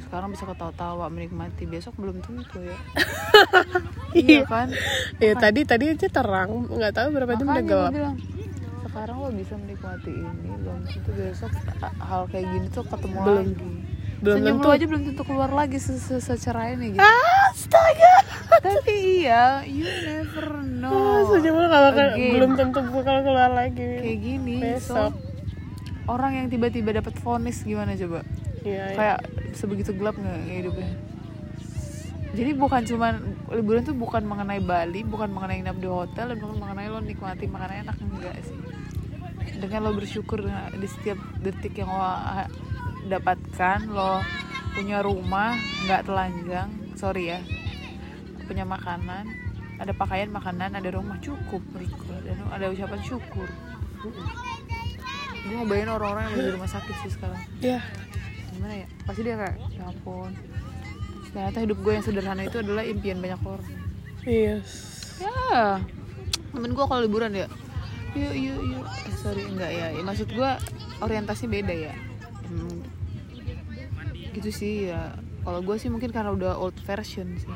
Sekarang 0.00 0.32
bisa 0.32 0.48
ketawa-tawa 0.48 1.12
menikmati. 1.12 1.68
Besok 1.68 1.92
belum 2.00 2.24
tentu 2.24 2.64
ya. 2.64 2.78
Iya 4.16 4.40
kan? 4.48 4.72
Ya 5.20 5.36
tadi 5.36 5.68
tadi 5.68 5.92
aja 5.92 6.08
terang. 6.08 6.64
Nggak 6.72 6.96
tahu 6.96 7.06
berapa 7.12 7.36
jam 7.36 7.52
udah 7.52 7.64
gelap. 7.68 7.92
bilang 7.92 8.16
lo 9.28 9.34
bisa 9.34 9.54
menikmati 9.54 10.08
ini 10.10 10.48
belum 10.56 10.80
tentu 10.82 11.10
besok 11.12 11.52
hal 12.00 12.22
kayak 12.26 12.46
gini 12.46 12.66
tuh 12.68 12.80
ketemu 12.82 13.18
Belum. 13.18 13.36
lagi 13.38 13.54
Belum 14.18 14.34
senyum 14.34 14.56
tentu. 14.56 14.64
lo 14.64 14.72
aja 14.72 14.84
belum 14.84 15.02
tentu 15.04 15.22
keluar 15.22 15.50
lagi 15.52 15.76
se- 15.76 15.94
se- 15.96 16.18
secerah 16.18 16.72
ini 16.72 16.86
gitu 16.90 17.04
Astaga 17.46 18.14
tapi 18.58 18.92
iya 19.20 19.60
you 19.62 19.84
never 19.84 20.48
know 20.58 20.90
Ah, 20.90 21.22
Senyum 21.28 21.54
lu 21.54 21.66
nggak 21.66 21.82
bakal 21.84 22.06
Again. 22.10 22.32
belum 22.32 22.50
tentu 22.54 22.78
bakal 22.90 23.16
keluar 23.20 23.50
lagi 23.52 23.78
kayak 23.78 24.18
gini 24.18 24.56
Besok. 24.58 25.12
so 25.12 25.14
orang 26.06 26.32
yang 26.34 26.46
tiba-tiba 26.48 26.90
dapat 26.94 27.14
vonis 27.16 27.60
gimana 27.60 27.92
coba 27.94 28.24
Iya, 28.60 28.84
iya. 28.86 28.96
kayak 28.96 29.18
sebegitu 29.52 29.92
gelap 29.92 30.16
nggak 30.16 30.38
hidupnya 30.48 30.90
jadi 32.28 32.50
bukan 32.54 32.82
cuman 32.84 33.12
liburan 33.50 33.82
tuh 33.82 33.94
bukan 33.94 34.20
mengenai 34.22 34.60
Bali 34.60 35.00
bukan 35.02 35.28
mengenai 35.28 35.60
nginap 35.60 35.76
di 35.76 35.86
hotel 35.86 36.26
dan 36.28 36.38
bukan 36.38 36.56
mengenai 36.58 36.86
lo 36.86 37.00
nikmati 37.00 37.46
makanan 37.46 37.86
enak 37.86 37.96
enggak 37.98 38.34
sih 38.42 38.56
dengan 39.56 39.88
lo 39.88 39.96
bersyukur 39.96 40.44
di 40.76 40.88
setiap 40.88 41.18
detik 41.40 41.80
yang 41.80 41.88
lo 41.88 42.04
ah, 42.04 42.48
dapatkan 43.08 43.88
lo 43.88 44.20
punya 44.76 45.00
rumah 45.00 45.56
nggak 45.88 46.04
telanjang 46.04 46.68
sorry 46.94 47.32
ya 47.32 47.40
punya 48.44 48.68
makanan 48.68 49.28
ada 49.78 49.92
pakaian 49.94 50.28
makanan 50.34 50.74
ada 50.74 50.90
rumah 50.90 51.16
cukup 51.22 51.62
gue 51.72 52.18
dan 52.26 52.36
ada 52.50 52.66
ucapan 52.66 53.00
syukur. 53.06 53.46
Gue 55.46 55.54
mau 55.54 55.66
bayangin 55.70 55.94
orang-orang 55.94 56.34
yang 56.34 56.50
di 56.50 56.52
rumah 56.58 56.70
sakit 56.70 56.94
sih 57.06 57.10
sekarang. 57.14 57.38
Ya 57.62 57.78
gimana 58.58 58.74
ya? 58.74 58.88
Pasti 59.06 59.20
dia 59.22 59.38
kayak 59.38 59.56
ya 59.70 59.82
ampun. 59.86 60.34
Ternyata 61.30 61.58
hidup 61.62 61.78
gue 61.78 61.92
yang 61.94 62.04
sederhana 62.04 62.42
itu 62.42 62.58
adalah 62.58 62.82
impian 62.82 63.22
banyak 63.22 63.38
orang. 63.46 63.70
Iya. 64.26 64.56
Ya. 65.22 65.78
Temen 66.50 66.74
gue 66.74 66.84
kalau 66.90 67.02
liburan 67.06 67.30
ya 67.38 67.46
yuk 68.12 68.34
yuk 68.34 68.60
yuk. 68.70 68.84
Eh, 68.84 69.14
sorry 69.16 69.42
enggak 69.44 69.70
ya, 69.70 69.86
Ya, 69.90 70.00
maksud 70.00 70.28
gue 70.28 70.50
orientasinya 70.98 71.50
beda 71.52 71.74
ya. 71.74 71.94
Hmm, 72.44 72.80
gitu 74.32 74.50
sih 74.50 74.88
ya. 74.88 75.12
Kalau 75.40 75.60
gue 75.60 75.76
sih 75.76 75.88
mungkin 75.88 76.08
karena 76.08 76.30
udah 76.30 76.52
old 76.56 76.76
version 76.82 77.28
sih. 77.34 77.48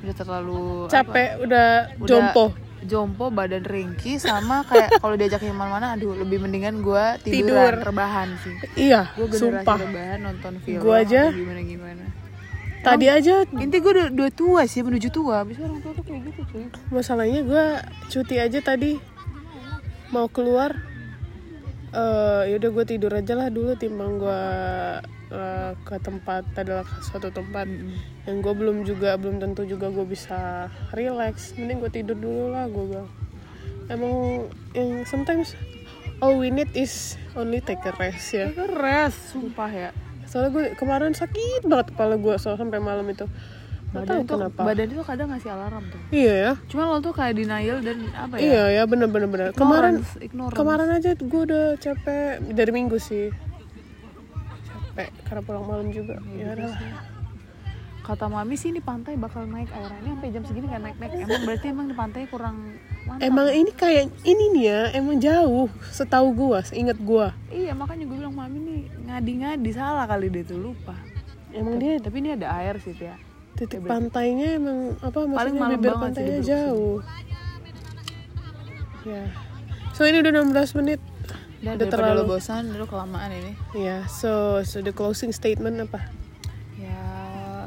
Udah 0.00 0.14
terlalu 0.14 0.62
apa, 0.84 0.92
capek 0.92 1.30
udah 1.42 1.68
udah 1.98 2.08
jompo. 2.08 2.44
jompo 2.80 3.24
badan 3.28 3.60
ringkih 3.60 4.16
sama 4.16 4.62
kayak 4.62 4.96
kalau 4.96 5.14
diajak 5.14 5.42
ke 5.42 5.50
mana-mana 5.50 5.92
aduh 5.92 6.14
lebih 6.14 6.38
mendingan 6.38 6.78
gue 6.78 7.04
Tidur. 7.20 7.74
rebahan 7.76 8.38
sih. 8.38 8.54
Iya 8.78 9.10
gue 9.12 9.26
generasi 9.26 9.66
sumpah. 9.66 9.76
rebahan 9.76 10.18
nonton 10.22 10.52
film 10.62 10.80
Gua 10.80 11.02
aja- 11.02 11.28
gimana 11.28 11.58
gimana. 11.60 12.04
tadi 12.78 13.10
aja 13.10 13.42
inti 13.52 13.82
gue 13.82 13.90
udah, 13.90 14.06
udah 14.08 14.30
tua 14.30 14.62
sih 14.64 14.80
menuju 14.80 15.10
tua. 15.10 15.42
Abis 15.42 15.58
orang 15.58 15.82
tua 15.82 15.92
tuh 15.92 16.04
kayak 16.06 16.30
gitu 16.30 16.40
cuy. 16.46 16.64
Masalahnya 16.88 17.40
gue 17.42 17.64
cuti 18.08 18.36
aja 18.38 18.58
tadi 18.62 19.02
mau 20.08 20.26
keluar 20.28 20.76
eh 21.88 22.52
yaudah 22.52 22.68
gue 22.68 22.84
tidur 22.84 23.12
aja 23.16 23.32
lah 23.32 23.48
dulu 23.48 23.72
timbang 23.72 24.20
gue 24.20 24.42
eh, 25.32 25.72
ke 25.88 25.96
tempat 26.04 26.44
adalah 26.56 26.84
suatu 27.00 27.32
tempat 27.32 27.64
yang 28.28 28.44
gue 28.44 28.52
belum 28.52 28.84
juga 28.84 29.16
belum 29.16 29.40
tentu 29.40 29.64
juga 29.64 29.88
gue 29.88 30.04
bisa 30.04 30.68
relax. 30.92 31.56
Mending 31.56 31.80
gue 31.80 31.92
tidur 31.92 32.16
dulu 32.16 32.52
lah 32.52 32.68
gue 32.68 32.84
bilang. 32.92 33.08
Emang 33.88 34.44
yang 34.76 35.08
sometimes 35.08 35.56
all 36.20 36.36
we 36.36 36.52
need 36.52 36.68
is 36.76 37.16
only 37.32 37.64
take 37.64 37.80
a 37.88 37.92
rest 37.96 38.36
ya. 38.36 38.52
Rest 38.76 39.32
sumpah 39.32 39.72
ya. 39.72 39.90
Soalnya 40.28 40.52
gue 40.52 40.64
kemarin 40.76 41.16
sakit 41.16 41.64
banget 41.64 41.96
kepala 41.96 42.20
gue 42.20 42.36
soal 42.36 42.60
sampai 42.60 42.84
malam 42.84 43.08
itu 43.08 43.24
Gak 43.98 44.06
tahu 44.06 44.20
badan 44.22 44.28
tuh 44.28 44.36
kenapa. 44.38 44.60
badan 44.62 44.86
itu 44.90 45.02
kadang 45.02 45.28
ngasih 45.34 45.50
alarm 45.50 45.84
tuh. 45.90 46.00
Iya 46.14 46.34
ya. 46.34 46.52
Cuma 46.70 46.82
lo 46.86 46.96
tuh 47.02 47.12
kayak 47.14 47.34
denial 47.34 47.78
dan 47.82 47.98
apa 48.14 48.34
ya? 48.38 48.40
Iya 48.42 48.62
ya 48.78 48.82
bener 48.86 49.08
bener 49.10 49.28
bener. 49.28 49.46
Kemarin 49.54 49.94
Ignorance, 50.22 50.54
kemarin 50.54 50.88
aja 50.94 51.10
gue 51.18 51.40
udah 51.48 51.64
capek 51.80 52.42
dari 52.54 52.70
minggu 52.70 52.96
sih. 53.02 53.34
Capek 54.68 55.08
karena 55.26 55.42
pulang 55.42 55.64
malam 55.66 55.88
juga. 55.90 56.22
Ya 56.34 56.54
udah 56.54 56.72
kata 58.08 58.24
mami 58.24 58.56
sih 58.56 58.72
ini 58.72 58.80
pantai 58.80 59.20
bakal 59.20 59.44
naik 59.44 59.68
airnya. 59.68 60.00
Ini 60.00 60.10
sampai 60.16 60.28
jam 60.32 60.42
segini 60.48 60.66
kan 60.72 60.80
naik 60.80 60.96
naik 60.96 61.12
emang 61.28 61.44
berarti 61.44 61.66
emang 61.68 61.86
di 61.92 61.96
pantai 61.98 62.24
kurang 62.24 62.56
mantap. 63.04 63.20
Emang 63.20 63.52
ini 63.52 63.70
kayak 63.76 64.08
ini 64.24 64.44
nih 64.56 64.64
ya 64.64 64.80
emang 64.96 65.20
jauh 65.20 65.68
setahu 65.92 66.32
gue 66.32 66.58
seingat 66.72 66.96
gue 66.96 67.28
iya 67.52 67.76
makanya 67.76 68.08
gue 68.08 68.16
bilang 68.16 68.32
mami 68.32 68.58
nih 68.64 68.80
ngadi-ngadi. 69.12 69.70
Salah 69.76 70.08
kali 70.08 70.32
dia 70.32 70.40
tuh 70.40 70.56
lupa. 70.56 70.96
Emang 71.52 71.76
dia 71.76 72.00
tapi 72.00 72.24
ini 72.24 72.32
ada 72.32 72.48
air 72.56 72.80
sih 72.80 72.96
ya 72.96 73.12
titik 73.58 73.82
pantainya 73.82 74.54
emang 74.54 74.94
apa 74.98 75.18
maksudnya 75.20 75.58
malam 75.58 75.76
bibir 75.76 75.92
pantainya 75.92 76.38
jauh. 76.40 77.02
Ya. 79.02 79.24
So 79.92 80.04
ini 80.04 80.20
udah 80.20 80.32
16 80.32 80.78
menit. 80.78 81.00
Udah 81.58 81.74
daripada 81.74 82.14
terlalu- 82.14 82.28
bosan 82.30 82.70
dulu 82.70 82.86
kelamaan 82.86 83.34
ini. 83.34 83.52
Ya 83.74 84.06
so 84.06 84.62
so 84.62 84.78
the 84.78 84.94
closing 84.94 85.32
statement 85.32 85.82
apa? 85.82 86.06
Ya 86.78 87.02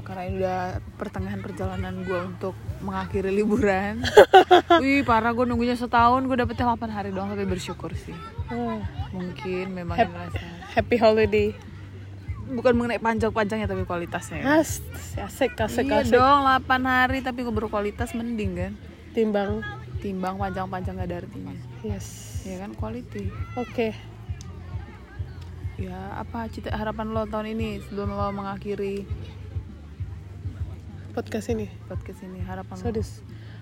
karena 0.01 0.21
ini 0.24 0.36
udah 0.39 0.60
pertengahan 0.95 1.39
perjalanan 1.39 2.01
gue 2.01 2.19
untuk 2.21 2.55
mengakhiri 2.79 3.29
liburan. 3.29 4.00
Wih 4.81 5.03
parah 5.03 5.29
gue 5.29 5.43
nunggunya 5.43 5.75
setahun 5.75 6.24
gue 6.24 6.38
dapetnya 6.38 6.71
8 6.71 6.88
hari 6.88 7.12
doang 7.12 7.29
tapi 7.29 7.43
bersyukur 7.43 7.91
sih. 7.93 8.15
Ah, 8.48 8.79
mungkin 9.12 9.75
memang 9.75 9.95
Hap- 9.95 10.07
ini 10.07 10.17
rasa 10.17 10.39
happy 10.71 10.95
holiday 10.95 11.51
bukan 12.50 12.74
mengenai 12.74 13.01
panjang-panjangnya 13.01 13.67
tapi 13.69 13.83
kualitasnya. 13.86 14.41
Ya. 14.41 14.62
As, 14.62 14.81
asik 15.15 15.53
asik 15.60 15.86
iya 15.88 16.01
asik. 16.01 16.17
dong 16.17 16.41
8 16.45 16.67
hari 16.88 17.19
tapi 17.21 17.45
gue 17.45 17.53
berkualitas 17.53 18.17
mending 18.17 18.51
kan? 18.57 18.74
Timbang. 19.13 19.62
Timbang 20.01 20.36
panjang-panjang 20.41 20.98
gak 20.98 21.07
ada 21.07 21.17
artinya. 21.21 21.53
Yes. 21.86 22.41
Ya 22.48 22.57
kan 22.62 22.74
quality. 22.74 23.29
Oke. 23.53 23.93
Ya 25.77 25.98
apa 26.17 26.45
cita 26.50 26.74
harapan 26.74 27.10
lo 27.10 27.25
tahun 27.25 27.57
ini 27.57 27.81
sebelum 27.86 28.13
lo 28.13 28.29
mengakhiri 28.33 29.05
podcast 31.17 31.50
ini? 31.50 31.69
Podcast 31.89 32.21
ini 32.21 32.39
harapan 32.45 32.75
lo? 32.77 32.86
Sadis. 32.86 33.21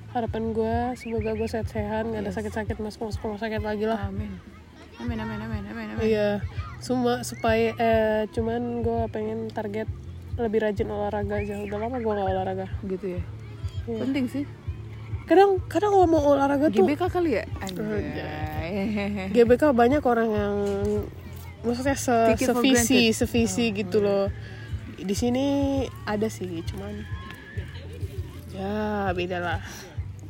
harapan 0.10 0.58
gue 0.58 0.98
semoga 0.98 1.38
gue 1.38 1.46
sehat-sehat 1.46 2.10
nggak 2.10 2.26
ada 2.26 2.34
sakit-sakit 2.34 2.82
masuk 2.82 3.13
masuk 3.13 3.30
rumah 3.30 3.46
sakit 3.46 3.62
lagi 3.62 3.86
lah. 3.86 4.10
Amin 4.10 4.59
amin 5.00 5.18
amin 5.20 5.40
amin 5.40 5.64
amin 5.72 5.88
amin. 5.96 6.04
Iya 6.04 6.44
semua 6.80 7.24
supaya 7.28 7.76
eh, 7.76 8.24
cuman 8.32 8.84
gue 8.84 9.00
pengen 9.12 9.52
target 9.52 9.88
lebih 10.40 10.64
rajin 10.64 10.88
olahraga 10.88 11.40
aja. 11.40 11.60
Udah 11.60 11.78
lama 11.80 11.98
gue 12.00 12.12
gak 12.12 12.28
olahraga. 12.32 12.68
Gitu 12.88 13.20
ya? 13.20 13.22
Iya. 13.88 14.00
penting 14.06 14.26
sih. 14.32 14.46
Kadang 15.28 15.62
kadang 15.70 15.92
kalau 15.94 16.08
mau 16.10 16.24
olahraga 16.36 16.72
tuh 16.72 16.84
GBK 16.88 17.02
kali 17.12 17.32
ya? 17.40 17.46
Anjay. 17.62 19.30
GBK 19.36 19.64
banyak 19.76 20.04
orang 20.04 20.30
yang 20.32 20.56
maksudnya 21.62 21.96
se 22.00 22.16
Take 22.36 22.48
sevisi 22.48 23.12
sevisi 23.12 23.66
gitu 23.76 24.00
loh. 24.00 24.32
di 25.00 25.16
sini 25.16 25.88
ada 26.04 26.28
sih 26.28 26.60
cuman 26.68 26.92
ya 28.52 29.16
beda 29.16 29.38
lah. 29.40 29.60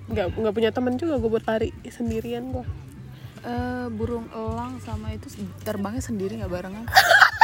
Nggak 0.09 0.37
nggak 0.37 0.53
punya 0.53 0.69
teman 0.69 0.93
juga 0.97 1.17
gue 1.17 1.29
buat 1.29 1.45
lari 1.45 1.73
sendirian 1.89 2.53
gue 2.53 2.65
Eh, 3.39 3.87
burung 3.95 4.27
elang 4.35 4.83
sama 4.83 5.15
itu 5.15 5.31
terbangnya 5.63 6.03
sendiri 6.03 6.35
nggak 6.43 6.51
barengan. 6.51 6.83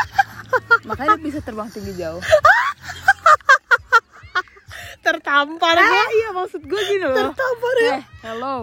Makanya 0.89 1.15
dia 1.15 1.23
bisa 1.23 1.39
terbang 1.39 1.71
tinggi 1.71 1.95
jauh. 1.95 2.19
Tertampar 5.05 5.77
ah, 5.77 5.85
gue 5.85 6.03
iya 6.17 6.29
maksud 6.35 6.61
gue 6.67 6.81
gini 6.91 7.07
loh. 7.07 7.31
Tertampar 7.31 7.75
ya? 7.79 7.95
Eh 7.95 8.03
hello 8.27 8.55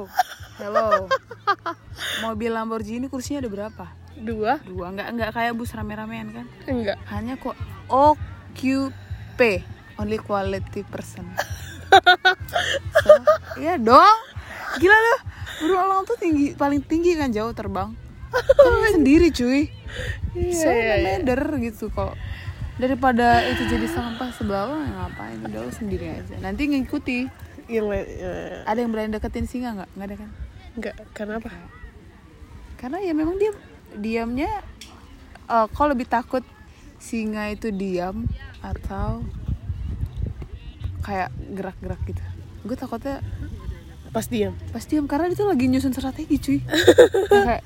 hello. 0.60 1.08
Mobil 2.20 2.52
Lamborghini 2.52 3.08
kursinya 3.08 3.40
ada 3.40 3.48
berapa? 3.48 3.84
Dua. 4.20 4.60
Dua 4.60 4.92
nggak 4.92 5.08
nggak 5.16 5.30
kayak 5.32 5.56
bus 5.56 5.72
rame-ramean 5.72 6.36
kan? 6.36 6.46
Enggak. 6.68 7.00
Hanya 7.08 7.40
kok 7.40 7.56
OQP 7.88 9.40
only 9.96 10.20
quality 10.20 10.84
person. 10.84 11.24
So, 13.00 13.16
iya 13.62 13.80
dong. 13.80 14.18
Gila 14.76 14.98
loh 14.98 15.31
burung 15.60 15.80
elang 15.82 16.02
tuh 16.08 16.16
tinggi 16.16 16.54
paling 16.56 16.80
tinggi 16.80 17.18
kan 17.18 17.28
jauh 17.34 17.52
terbang. 17.52 17.92
Sendiri 18.96 19.28
cuy. 19.28 19.68
Iya 20.32 20.56
so 20.56 20.68
iya, 20.72 21.20
iya. 21.20 21.58
gitu 21.68 21.92
kok. 21.92 22.16
Daripada 22.80 23.44
itu 23.44 23.68
jadi 23.68 23.84
sampah 23.84 24.32
sebelah 24.32 24.72
lo 24.72 24.80
ya 24.80 24.90
ngapain? 24.96 25.38
Udah 25.44 25.60
lo 25.68 25.70
sendiri 25.70 26.08
aja. 26.08 26.34
Nanti 26.40 26.72
ngikuti. 26.72 27.28
Yang 27.68 27.86
lain 27.88 28.04
ya, 28.18 28.32
ada 28.66 28.78
yang 28.80 28.90
berani 28.90 29.10
deketin 29.12 29.46
singa 29.46 29.70
nggak? 29.76 29.90
Nggak 29.94 30.06
ada 30.08 30.16
kan? 30.16 30.30
Enggak 30.72 30.94
karena 31.12 31.34
apa? 31.38 31.50
Karena 32.80 32.98
ya 33.04 33.12
memang 33.12 33.36
dia 33.36 33.52
diamnya 33.92 34.50
eh, 35.46 35.66
kok 35.68 35.86
lebih 35.92 36.08
takut 36.08 36.42
singa 36.96 37.52
itu 37.52 37.68
diam 37.70 38.24
atau 38.64 39.20
kayak 41.04 41.30
gerak-gerak 41.52 42.00
gitu? 42.08 42.22
Gue 42.64 42.76
takutnya 42.78 43.20
pas 44.12 44.28
diam 44.28 44.52
pas 44.70 44.84
diam 44.84 45.08
karena 45.08 45.32
itu 45.32 45.42
lagi 45.48 45.64
nyusun 45.72 45.96
strategi 45.96 46.36
cuy. 46.36 46.58
Kayak 47.32 47.64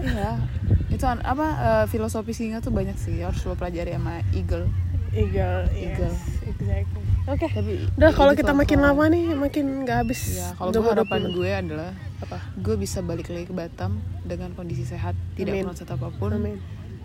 iya. 0.00 0.40
Itu 0.88 1.04
apa 1.04 1.46
eh, 1.60 1.84
filosofi 1.92 2.32
singa 2.32 2.64
tuh 2.64 2.72
banyak 2.72 2.96
sih 2.96 3.20
harus 3.20 3.44
lo 3.44 3.52
pelajari 3.52 3.92
sama 3.92 4.24
eagle. 4.32 4.66
Eagle 5.12 5.68
Eagle. 5.76 6.08
yes, 6.08 6.24
exactly. 6.48 7.04
Oke. 7.28 7.46
Tapi 7.52 7.84
udah 8.00 8.10
kalau 8.16 8.32
kita 8.32 8.56
makin 8.56 8.80
apa? 8.80 8.86
lama 8.88 9.04
nih 9.12 9.24
makin 9.36 9.84
nggak 9.84 9.96
habis 10.08 10.40
ya 10.40 10.56
kalau 10.56 10.72
gue 10.72 10.88
harapan 10.88 11.20
20. 11.28 11.36
gue 11.36 11.50
adalah 11.52 11.90
apa? 12.24 12.38
gue 12.56 12.74
bisa 12.80 13.04
balik 13.04 13.28
lagi 13.28 13.44
ke 13.44 13.52
Batam 13.52 14.00
dengan 14.24 14.56
kondisi 14.56 14.88
sehat 14.88 15.12
tidak 15.36 15.52
Amin. 15.52 15.68
kurang 15.68 15.76
satu 15.76 16.00
apa 16.00 16.08
pun. 16.16 16.32
Amin. 16.32 16.56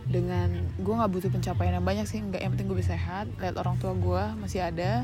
Dengan 0.07 0.47
gue 0.79 0.93
nggak 0.95 1.11
butuh 1.11 1.29
pencapaian 1.35 1.75
yang 1.75 1.83
banyak 1.83 2.07
sih 2.07 2.23
nggak 2.23 2.39
yang 2.39 2.55
penting 2.55 2.71
gue 2.71 2.79
bisa 2.79 2.95
sehat 2.95 3.27
lihat 3.43 3.59
orang 3.59 3.75
tua 3.75 3.91
gue 3.91 4.23
masih 4.39 4.63
ada 4.63 5.03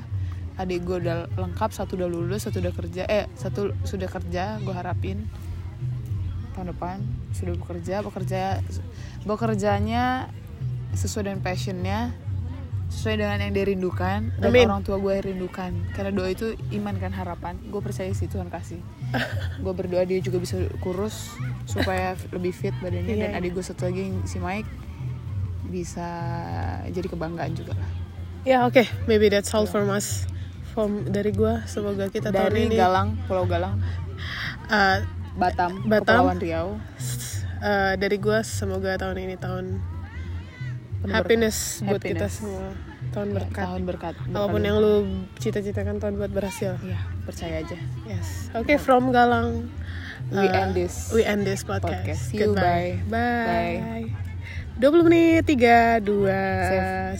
adik 0.53 0.85
gue 0.85 0.97
udah 1.01 1.33
lengkap 1.33 1.69
satu 1.73 1.97
udah 1.97 2.09
lulus 2.09 2.45
satu 2.45 2.61
udah 2.61 2.73
kerja 2.73 3.03
eh 3.09 3.25
satu 3.33 3.73
sudah 3.85 4.05
kerja 4.05 4.61
gue 4.61 4.73
harapin 4.73 5.25
tahun 6.53 6.77
depan 6.77 7.01
sudah 7.33 7.57
bekerja 7.57 8.05
bekerja 8.05 8.61
bekerjanya 9.25 10.29
sesuai 10.93 11.33
dengan 11.33 11.41
passionnya 11.41 12.13
sesuai 12.93 13.25
dengan 13.25 13.41
yang 13.41 13.51
dia 13.57 13.65
rindukan 13.65 14.19
dan 14.37 14.49
Amin. 14.53 14.69
orang 14.69 14.85
tua 14.85 15.01
gue 15.01 15.33
rindukan. 15.33 15.73
Karena 15.97 16.13
doa 16.13 16.29
itu 16.29 16.53
iman 16.77 16.93
kan 17.01 17.09
harapan. 17.09 17.57
Gue 17.73 17.81
percaya 17.81 18.13
sih 18.13 18.29
Tuhan 18.29 18.53
kasih. 18.53 18.77
Gue 19.65 19.73
berdoa 19.73 20.05
dia 20.05 20.21
juga 20.21 20.37
bisa 20.37 20.61
kurus 20.77 21.33
supaya 21.65 22.13
lebih 22.29 22.53
fit 22.53 22.75
badannya 22.85 23.17
Iya, 23.17 23.21
dan 23.25 23.29
iya. 23.33 23.39
adik 23.41 23.57
gue 23.57 23.65
satu 23.65 23.89
lagi 23.89 24.13
si 24.29 24.37
Mike 24.37 24.69
bisa 25.73 26.05
jadi 26.93 27.07
kebanggaan 27.09 27.57
juga 27.57 27.73
lah. 27.73 27.89
Ya 28.45 28.61
oke. 28.69 28.85
Maybe 29.09 29.33
that's 29.33 29.49
all 29.57 29.65
from 29.65 29.89
us 29.89 30.29
from 30.73 31.05
dari 31.07 31.29
gua. 31.29 31.61
Semoga 31.69 32.09
kita 32.09 32.33
tahun 32.33 32.49
dari 32.49 32.65
ini 32.67 32.75
Galang 32.75 33.21
Pulau 33.29 33.45
Galang. 33.45 33.77
Uh, 34.67 35.05
Batam, 35.37 35.85
Batam. 35.85 36.25
Kepulauan 36.25 36.37
Riau. 36.41 36.67
Uh, 37.63 37.93
dari 37.95 38.17
gua 38.17 38.41
semoga 38.43 38.97
tahun 38.97 39.17
ini 39.23 39.35
tahun 39.37 39.79
Penuh 41.03 41.19
happiness 41.19 41.83
buat 41.83 41.99
kita 41.99 42.25
Happiness. 42.25 42.39
semua. 42.39 42.71
Tahun 43.13 43.29
berkat. 43.35 43.63
tahun 43.67 43.81
berkat. 43.85 44.13
Apa 44.33 44.47
pun 44.49 44.61
yang 44.63 44.79
lu 44.81 45.27
cita-citakan 45.37 45.99
tahun 46.01 46.15
buat 46.17 46.31
berhasil. 46.31 46.79
Ya 46.81 47.13
percaya 47.23 47.63
aja. 47.63 47.77
Yes. 48.07 48.51
Oke 48.55 48.75
from 48.79 49.11
Galang. 49.11 49.67
We 50.31 50.47
uh, 50.47 50.61
end 50.63 50.71
this 50.75 51.11
we 51.11 51.27
end 51.27 51.43
this 51.43 51.67
podcast, 51.67 52.07
Podcast. 52.07 52.31
See 52.31 52.39
you, 52.39 52.55
Goodbye. 52.55 53.03
bye. 53.11 54.07
bye. 54.07 54.07
20 54.79 55.05
menit 55.05 55.45
3 55.45 56.01
2 56.01 56.25